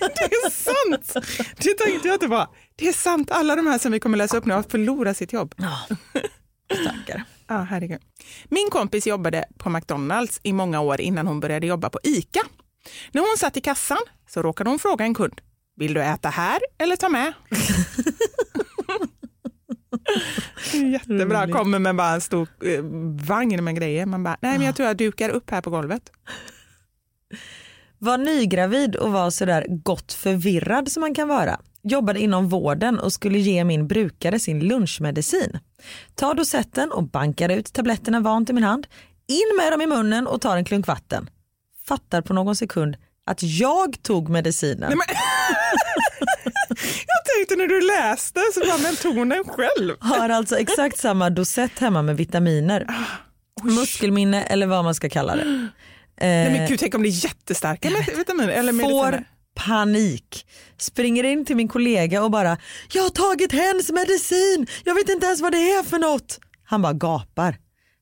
[0.00, 1.26] Det är sant.
[1.56, 2.46] Det tänkte jag inte på.
[2.76, 5.32] Det är sant, alla de här som vi kommer läsa upp nu har förlorat sitt
[5.32, 5.54] jobb.
[6.82, 7.24] Stackare.
[7.48, 8.00] Ja, herregud.
[8.48, 12.40] Min kompis jobbade på McDonalds i många år innan hon började jobba på ICA.
[13.12, 15.40] När hon satt i kassan så råkade hon fråga en kund,
[15.76, 17.32] vill du äta här eller ta med?
[20.92, 22.82] Jättebra, kommer med bara en stor eh,
[23.28, 24.06] vagn med grejer.
[24.06, 26.10] Man bara, nej men jag tror jag dukar upp här på golvet.
[27.98, 31.60] Var nygravid och var sådär gott förvirrad som man kan vara.
[31.88, 35.58] Jobbade inom vården och skulle ge min brukare sin lunchmedicin.
[36.14, 38.86] Tar dosetten och bankar ut tabletterna vant i min hand.
[39.28, 41.30] In med dem i munnen och tar en klunk vatten.
[41.88, 44.78] Fattar på någon sekund att jag tog medicinen.
[44.88, 45.06] Nej, men...
[47.06, 49.94] jag tänkte när du läste så bara, men tonen själv.
[50.00, 52.86] Har alltså exakt samma dosett hemma med vitaminer.
[53.62, 55.44] Muskelminne eller vad man ska kalla det.
[55.44, 55.68] Nej,
[56.20, 58.48] Eh, men gud, tänk om det är jättestarka vitaminer.
[58.52, 59.24] Eller får mediciner.
[59.56, 60.46] Panik.
[60.78, 62.56] Springer in till min kollega och bara
[62.92, 66.40] “jag har tagit hens medicin, jag vet inte ens vad det är för något”.
[66.64, 67.56] Han bara gapar.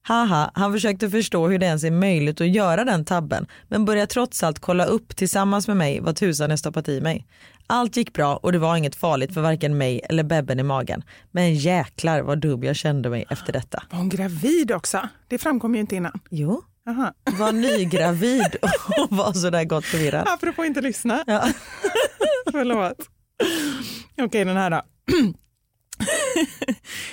[0.07, 4.07] Haha, han försökte förstå hur det ens är möjligt att göra den tabben men började
[4.07, 7.27] trots allt kolla upp tillsammans med mig vad tusan jag stoppat i mig.
[7.67, 11.03] Allt gick bra och det var inget farligt för varken mig eller bebben i magen.
[11.31, 13.83] Men jäklar vad dum jag kände mig efter detta.
[13.91, 15.09] Var hon gravid också?
[15.29, 16.21] Det framkom ju inte innan.
[16.31, 17.13] Jo, Aha.
[17.39, 20.29] var nygravid och var sådär gott förvirrad.
[20.29, 21.25] Apropå inte lyssna.
[21.27, 21.49] Ja.
[22.53, 23.09] Förlåt.
[24.19, 24.83] Okej, den här då.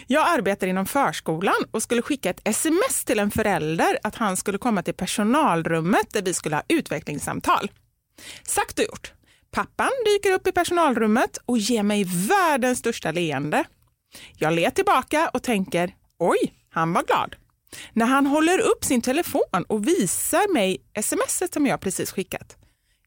[0.08, 4.58] Jag arbetar inom förskolan och skulle skicka ett sms till en förälder att han skulle
[4.58, 7.72] komma till personalrummet där vi skulle ha utvecklingssamtal.
[8.44, 9.14] Sagt och gjort.
[9.52, 13.64] Pappan dyker upp i personalrummet och ger mig världens största leende.
[14.38, 17.36] Jag ler tillbaka och tänker, oj, han var glad.
[17.94, 22.58] När han håller upp sin telefon och visar mig smset som jag precis skickat.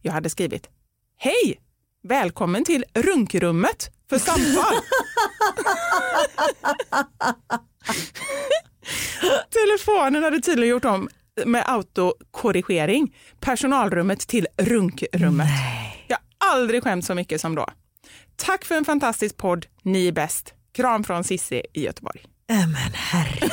[0.03, 0.69] Jag hade skrivit,
[1.17, 1.61] hej,
[2.03, 4.75] välkommen till runkrummet för samtal.
[9.51, 11.09] Telefonen hade tydligen gjort om
[11.45, 15.49] med autokorrigering personalrummet till runkrummet.
[16.09, 17.67] Jag har aldrig skämt så mycket som då.
[18.37, 20.55] Tack för en fantastisk podd, ni är bäst.
[20.73, 22.25] Kram från Sissi i Göteborg.
[22.51, 23.51] Äh, men herre.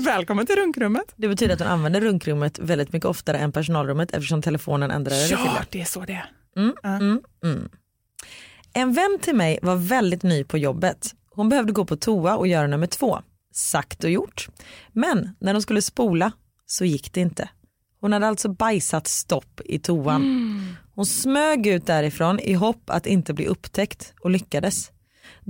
[0.04, 1.12] Välkommen till runkrummet.
[1.16, 5.28] Det betyder att hon använder runkrummet väldigt mycket oftare än personalrummet eftersom telefonen ändrade det
[5.28, 5.66] Ja, det.
[5.70, 6.30] det är så det är.
[6.56, 7.68] Mm, mm.
[8.72, 11.14] En vän till mig var väldigt ny på jobbet.
[11.30, 13.18] Hon behövde gå på toa och göra nummer två.
[13.54, 14.48] Sagt och gjort.
[14.92, 16.32] Men när de skulle spola
[16.66, 17.48] så gick det inte.
[18.00, 20.22] Hon hade alltså bajsat stopp i toan.
[20.94, 24.90] Hon smög ut därifrån i hopp att inte bli upptäckt och lyckades.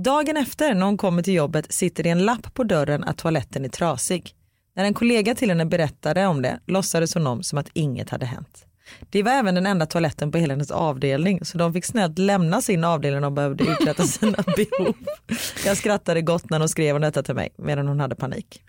[0.03, 3.65] Dagen efter när hon kommer till jobbet sitter det en lapp på dörren att toaletten
[3.65, 4.35] är trasig.
[4.75, 8.25] När en kollega till henne berättade om det låtsades hon om som att inget hade
[8.25, 8.65] hänt.
[9.09, 12.61] Det var även den enda toaletten på hela hennes avdelning så de fick snällt lämna
[12.61, 14.95] sin avdelning de behövde uträtta sina behov.
[15.65, 18.63] Jag skrattade gott när de skrev om detta till mig medan hon hade panik.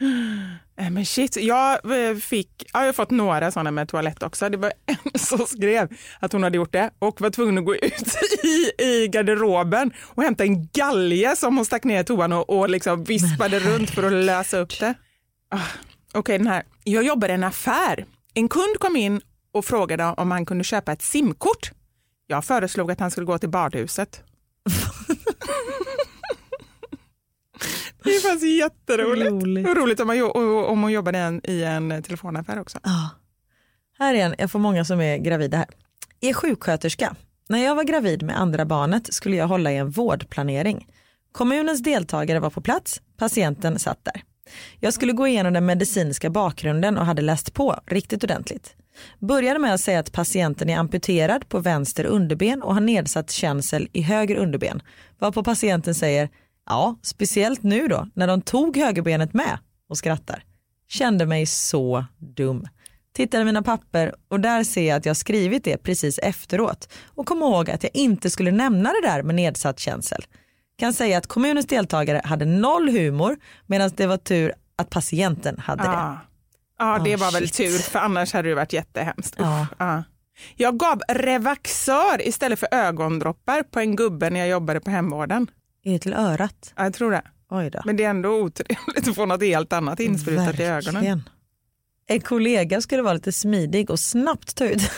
[0.91, 4.49] Men shit, jag eh, fick, ja, jag har fått några sådana med toalett också.
[4.49, 5.89] Det var en som skrev
[6.21, 10.23] att hon hade gjort det och var tvungen att gå ut i, i garderoben och
[10.23, 14.03] hämta en galge som hon stack ner i toan och, och liksom vispade runt för
[14.03, 14.95] att lösa upp det.
[15.51, 15.59] Ah,
[16.13, 16.63] Okej, den här.
[16.85, 18.07] Jag jobbar i en affär.
[18.35, 19.21] En kund kom in
[19.53, 21.71] och frågade om han kunde köpa ett simkort.
[22.27, 24.23] Jag föreslog att han skulle gå till badhuset.
[28.05, 29.31] Det är faktiskt jätteroligt.
[29.31, 29.69] Roligt.
[29.69, 30.23] Och roligt om man,
[30.67, 32.79] om man jobbar i en, i en telefonaffär också.
[32.83, 33.11] Ja.
[33.99, 35.67] Här är en, jag får många som är gravida här.
[36.21, 37.17] Är sjuksköterska.
[37.49, 40.87] När jag var gravid med andra barnet skulle jag hålla i en vårdplanering.
[41.33, 44.23] Kommunens deltagare var på plats, patienten satt där.
[44.81, 48.77] Jag skulle gå igenom den medicinska bakgrunden och hade läst på riktigt ordentligt.
[49.19, 53.89] Började med att säga att patienten är amputerad på vänster underben och har nedsatt känsel
[53.93, 54.83] i höger underben.
[55.19, 56.29] Varpå patienten säger
[56.67, 59.59] ja, speciellt nu då när de tog högerbenet med
[59.89, 60.45] och skrattar.
[60.89, 62.67] Kände mig så dum.
[63.13, 67.27] Tittar i mina papper och där ser jag att jag skrivit det precis efteråt och
[67.27, 70.23] kom ihåg att jag inte skulle nämna det där med nedsatt känsel.
[70.79, 73.37] Kan säga att kommunens deltagare hade noll humor
[73.67, 75.89] medan det var tur att patienten hade det.
[76.79, 77.55] Ja, det Ah, var väl shit.
[77.57, 79.35] tur för annars hade det varit jättehemskt.
[79.39, 79.67] Ja.
[79.79, 80.03] ja.
[80.57, 85.47] Jag gav Revaxör istället för ögondroppar på en gubbe när jag jobbade på hemvården.
[85.83, 86.73] Är det till örat?
[86.77, 87.23] Ja, jag tror det.
[87.51, 87.81] Oj då.
[87.85, 90.95] Men det är ändå otrevligt att få något helt annat insprutat i ögonen.
[90.95, 91.23] Verkligen.
[92.07, 94.83] En kollega skulle vara lite smidig och snabbt ta ut.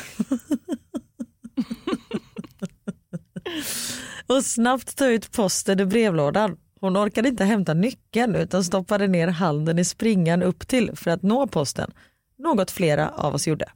[4.26, 6.56] och snabbt ta ut posten ur brevlådan.
[6.80, 11.22] Hon orkade inte hämta nyckeln utan stoppade ner handen i springan upp till för att
[11.22, 11.92] nå posten.
[12.38, 13.66] Något flera av oss gjorde.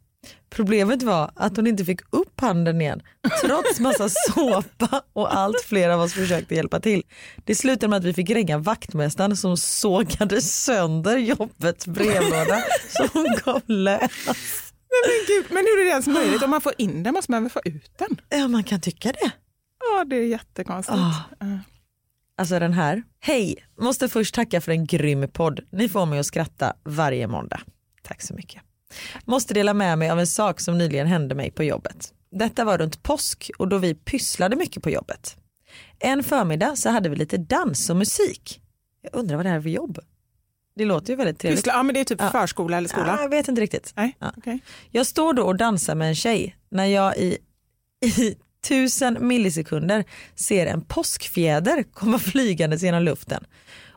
[0.51, 3.03] Problemet var att hon inte fick upp handen igen
[3.41, 7.03] trots massa såpa och allt fler av oss försökte hjälpa till.
[7.45, 13.37] Det slutade med att vi fick ringa vaktmästaren som sågade sönder jobbets brevlåda så hon
[13.45, 14.11] gav lös.
[15.05, 16.43] Men, gud, men hur är det ens möjligt?
[16.43, 18.21] Om man får in den måste man väl få ut den?
[18.29, 19.31] Ja man kan tycka det.
[19.81, 20.99] Ja det är jättekonstigt.
[20.99, 21.59] Ah.
[22.39, 23.03] Alltså den här.
[23.21, 25.61] Hej, måste först tacka för en grym podd.
[25.73, 27.61] Ni får mig att skratta varje måndag.
[28.03, 28.63] Tack så mycket.
[29.25, 32.13] Måste dela med mig av en sak som nyligen hände mig på jobbet.
[32.31, 35.37] Detta var runt påsk och då vi pysslade mycket på jobbet.
[35.99, 38.61] En förmiddag så hade vi lite dans och musik.
[39.03, 39.99] Jag undrar vad det här är för jobb?
[40.77, 41.59] Det låter ju väldigt trevligt.
[41.59, 42.31] Pyssla, ja men det är typ Ja.
[42.31, 43.07] förskola eller skola?
[43.07, 43.93] Ja, jag vet inte riktigt.
[43.97, 44.33] Nej, Ja.
[44.37, 44.59] okej.
[44.91, 47.39] Jag står då och dansar med en tjej när jag i,
[48.05, 48.35] i
[48.69, 53.45] tusen millisekunder ser en påskfjäder komma flygandes genom luften.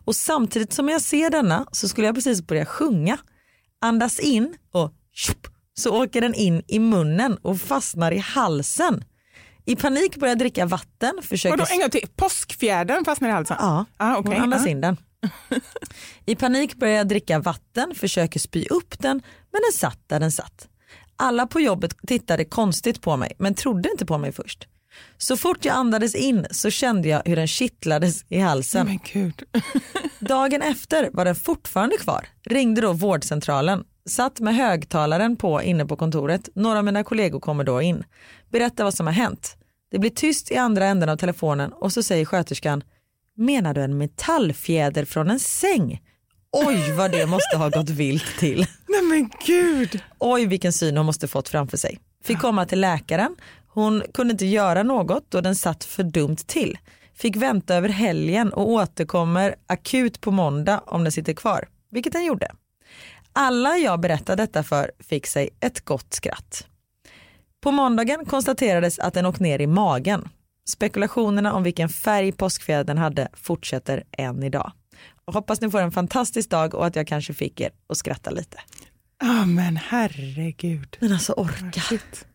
[0.06, 3.18] Och samtidigt som jag ser denna så skulle jag precis börja sjunga.
[3.82, 9.04] Andas in och tjup, så åker den in i munnen och fastnar i halsen.
[9.66, 11.14] I panik börjar jag dricka vatten.
[11.24, 11.58] Försöker...
[11.58, 12.08] Vadå en gång till?
[12.16, 13.58] Påskfjädern fastnar i halsen?
[13.60, 14.34] Ja, Ah, okej.
[14.34, 14.70] hon andas Ah.
[14.70, 14.98] in den.
[16.26, 19.22] I panik börjar jag dricka vatten, försöker spy upp den,
[19.52, 20.68] men den satt där den satt.
[21.16, 24.68] Alla på jobbet tittade konstigt på mig, men trodde inte på mig först.
[25.18, 28.88] Så fort jag andades in så kände jag hur den kittlades i halsen.
[28.88, 29.44] Men gud.
[30.20, 32.28] Dagen efter var den fortfarande kvar.
[32.46, 33.84] Ringde då vårdcentralen.
[34.06, 36.50] Satt med högtalaren på inne på kontoret.
[36.56, 38.04] Några av mina kollegor kommer då in.
[38.50, 39.58] Berättar vad som har hänt.
[39.92, 42.84] Det blir tyst i andra änden av telefonen och så säger sköterskan
[43.36, 46.02] Menar du en metallfjäder från en säng?
[46.52, 48.66] Oj vad det måste ha gått vilt till.
[48.88, 50.02] Nej men gud.
[50.20, 52.00] Oj vilken syn hon måste fått framför sig.
[52.24, 53.36] Fick komma till läkaren.
[53.80, 56.78] Hon kunde inte göra något då den satt för dumt till.
[57.16, 61.68] Fick vänta över helgen och återkommer akut på måndag om den sitter kvar.
[61.92, 62.52] Vilket den gjorde.
[63.34, 66.68] Alla jag berättade detta för fick sig ett gott skratt.
[67.62, 70.30] På måndagen konstaterades att den åkt ner i magen.
[70.70, 74.72] Spekulationerna om vilken färg påskfjädern hade fortsätter än idag.
[75.26, 78.32] Och hoppas ni får en fantastisk dag och att jag kanske fick er att skratta
[78.32, 78.58] lite.
[79.22, 80.98] Ja men herregud.
[81.00, 81.82] Men alltså orka.
[81.82, 82.26] Shit.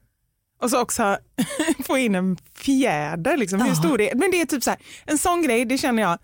[0.62, 1.18] Och så också
[1.86, 3.36] få in en fjäder.
[3.36, 3.60] Liksom.
[3.60, 6.18] Hur stor är Men det är typ så här, en sån grej, det känner jag,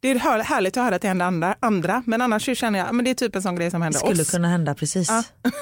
[0.00, 3.04] det är härligt att höra att det händer andra, andra men annars känner jag men
[3.04, 4.30] det är typ en sån grej som Det händer skulle oss.
[4.30, 5.08] kunna hända precis.
[5.08, 5.22] Ja.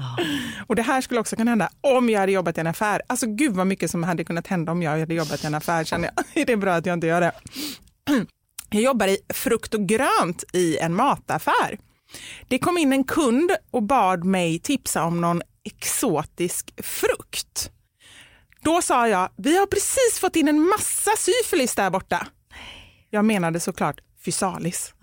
[0.66, 3.02] Och det här skulle också kunna hända om jag hade jobbat i en affär.
[3.06, 5.84] Alltså gud vad mycket som hade kunnat hända om jag hade jobbat i en affär
[5.84, 6.46] känner jag.
[6.46, 7.32] Det är bra att jag inte gör det.
[8.72, 11.78] Jag jobbar i frukt och grönt i en mataffär.
[12.48, 17.70] Det kom in en kund och bad mig tipsa om någon exotisk frukt.
[18.62, 22.26] Då sa jag, vi har precis fått in en massa syfilis där borta.
[23.10, 24.94] Jag menade såklart fysalis.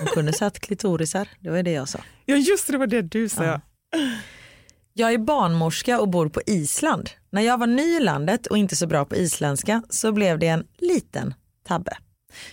[0.00, 1.98] Hon kunde satt klitorisar, det var det jag sa.
[2.24, 3.44] Ja just det, det var det du sa.
[3.44, 3.60] Ja.
[4.92, 7.10] Jag är barnmorska och bor på Island.
[7.30, 10.46] När jag var ny i landet och inte så bra på isländska så blev det
[10.46, 11.34] en liten
[11.66, 11.96] tabbe.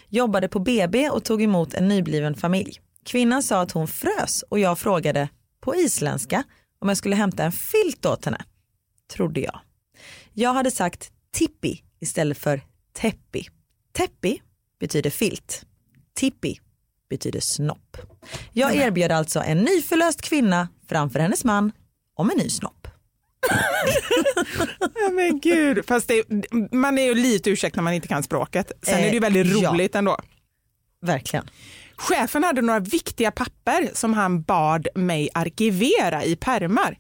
[0.09, 2.82] Jobbade på BB och tog emot en nybliven familj.
[3.05, 5.30] Kvinnan sa att hon frös och jag frågade
[5.61, 6.43] på isländska
[6.84, 8.46] om jag skulle hämta en filt åt henne.
[9.14, 9.60] Trodde jag.
[10.34, 12.62] Jag hade sagt tippi istället för
[12.94, 13.48] teppi.
[13.92, 14.42] Teppi
[14.80, 15.66] betyder filt.
[16.14, 16.60] Tippi
[17.10, 17.98] betyder snopp.
[18.54, 21.72] Jag erbjöd alltså en nyförlöst kvinna framför hennes man
[22.14, 22.88] om en ny snopp.
[24.80, 26.24] Ja, men gud, fast det,
[26.72, 28.72] man är ju lite ursäkt när man inte kan språket.
[28.82, 29.72] Sen är det ju Eh, väldigt ja.
[29.72, 30.18] roligt ändå.
[31.02, 31.50] Verkligen.
[31.98, 36.98] Chefen hade några viktiga papper som han bad mig arkivera i pärmar.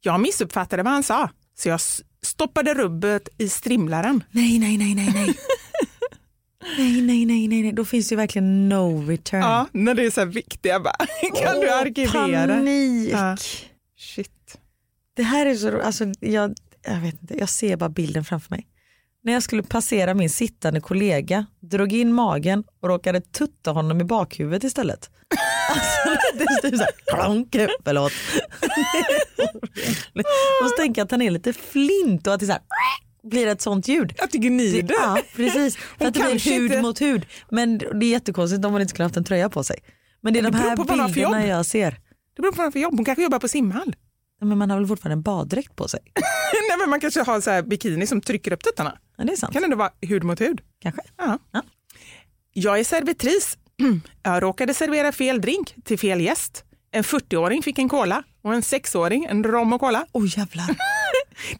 [0.00, 1.80] Jag missuppfattade vad han sa, så jag
[2.22, 4.24] stoppade rubbet i strimlaren.
[4.30, 5.34] Nej, nej, nej, nej, nej.
[6.78, 7.72] nej, nej, nej, nej, nej.
[7.72, 9.40] Då finns det ju verkligen no return.
[9.40, 10.96] Ja, när det är så här viktiga bara,
[11.42, 12.46] kan du Åh, arkivera?
[12.46, 13.12] Panik.
[13.12, 13.36] Ja.
[13.98, 14.58] Shit.
[15.16, 18.66] Det här är så alltså jag, jag vet inte, jag ser bara bilden framför mig.
[19.28, 24.04] När jag skulle passera min sittande kollega, drog in magen och råkade tutta honom i
[24.04, 25.10] bakhuvudet istället.
[25.70, 28.12] Alltså, det är typ klonk, förlåt.
[30.62, 32.60] och så tänker jag att han är lite flint och att det så här,
[33.22, 34.12] blir ett sånt ljud.
[34.34, 34.94] Ni det.
[34.94, 35.76] Ja, precis.
[35.76, 37.26] För att det blir hud inte- mot hud.
[37.50, 39.78] Men det är jättekonstigt om hon inte skulle haft en tröja på sig.
[40.20, 41.50] Men det är Det de här man bilderna jobb.
[41.58, 41.90] jag ser.
[42.36, 42.94] Det beror på vad han för jobb.
[42.96, 43.96] Hon kanske jobbar på simhall.
[44.40, 46.00] Men man har väl fortfarande en baddräkt på sig?
[46.68, 48.98] Nej, men man kanske har så här bikini som trycker upp tuttarna.
[49.18, 49.52] Ja, det är sant.
[49.52, 50.60] Kan ändå vara hud mot hud?
[50.82, 51.02] Kanske.
[51.16, 51.38] Ja.
[51.52, 51.62] Ja.
[52.52, 53.58] Jag är servitris.
[54.22, 56.64] Jag råkade servera fel drink till fel gäst.
[56.90, 60.06] En 40-åring fick en cola och en 6-åring en rom och cola.
[60.12, 60.66] Oj jävlar.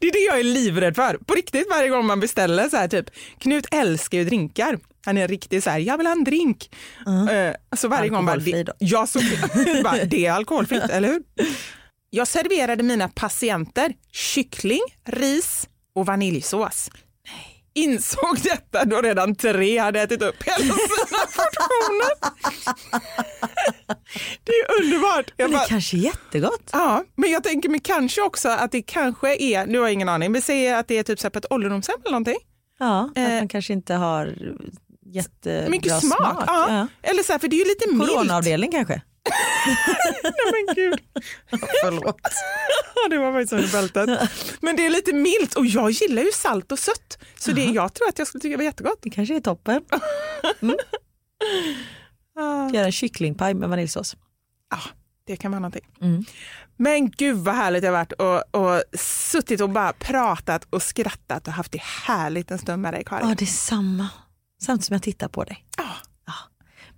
[0.00, 1.18] Det är det jag är livrädd för.
[1.26, 4.78] På riktigt varje gång man beställer så här typ, Knut älskar ju drinkar.
[5.04, 6.70] Han är riktigt så här, jag vill ha en drink.
[7.06, 8.72] Uh, alltså varje gång bara, det, då.
[8.78, 9.18] ja, så,
[9.84, 11.22] bara, det är alkoholfritt, eller hur?
[12.10, 16.90] Jag serverade mina patienter kyckling, ris och vaniljsås.
[17.78, 22.10] Insåg detta då redan tre hade ätit upp hela sina portioner.
[24.44, 25.32] Det är underbart.
[25.36, 26.70] Jag Men det bara, är kanske är jättegott.
[26.72, 30.08] Ja, men jag tänker mig kanske också att det kanske är, nu har jag ingen
[30.08, 32.36] aning, men säg att det är typ så här på ett ålderdomshem eller någonting.
[32.78, 34.34] Ja, att Eh, man kanske inte har
[35.06, 36.18] jättebra Mycket smak.
[36.18, 36.44] smak.
[36.46, 36.66] Ja.
[36.70, 36.86] Ja.
[37.10, 38.10] Eller så här, för det är ju lite milt.
[38.10, 39.02] Coronaavdelning kanske.
[40.22, 41.00] Nej, men gud.
[41.82, 42.20] Förlåt.
[43.10, 44.30] Det var faktiskt under bältet.
[44.60, 47.18] Men det är lite milt och jag gillar ju salt och sött.
[47.38, 48.98] Så det, jag tror att jag skulle tycka det var jättegott.
[49.02, 49.82] Det kanske är toppen.
[52.40, 52.70] Ah.
[52.70, 54.16] Göra en kycklingpaj med vaniljsås.
[54.70, 54.78] Ja,
[55.26, 55.88] det kan vara någonting.
[56.00, 56.24] Mm.
[56.76, 61.48] Men gud vad härligt det har varit och, och suttit och bara pratat och skrattat
[61.48, 63.28] och haft det härligt en stund med dig Karin.
[63.28, 64.08] Ja, det är samma.
[64.62, 65.64] Samtidigt som jag tittar på dig.
[65.76, 65.84] Ja.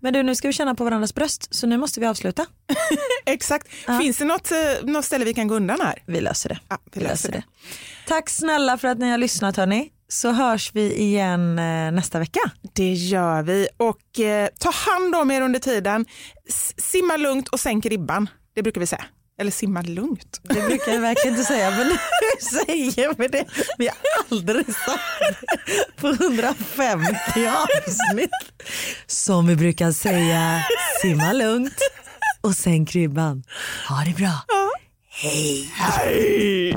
[0.01, 2.47] Men du, nu ska vi känna på varandras bröst, så nu måste vi avsluta.
[3.27, 3.69] Exakt.
[3.87, 3.99] Ja.
[4.01, 6.03] Finns det något, eh, något ställe vi kan gå undan här?
[6.07, 6.59] Vi löser det.
[6.69, 7.43] Ja, vi löser det.
[8.09, 9.89] Tack snälla för att ni har lyssnat hörni.
[10.09, 12.41] Så hörs vi igen eh, nästa vecka.
[12.75, 16.07] Det gör vi och eh, ta hand om er under tiden.
[16.49, 18.29] S- simma lugnt och sänk ribban.
[18.55, 19.05] Det brukar vi säga.
[19.41, 20.41] Eller simma lugnt.
[20.43, 21.97] Det brukar jag verkligen inte säga, men nu
[22.41, 23.45] säger vi det.
[23.79, 23.97] Vi har
[24.31, 27.15] aldrig sagt på 150
[27.47, 28.31] avsnitt.
[29.07, 30.65] Som vi brukar säga,
[31.03, 31.79] simma lugnt
[32.41, 33.43] och sänk ribban.
[33.89, 34.33] Ha det bra.
[35.11, 35.71] Hej.
[35.75, 36.77] Hej!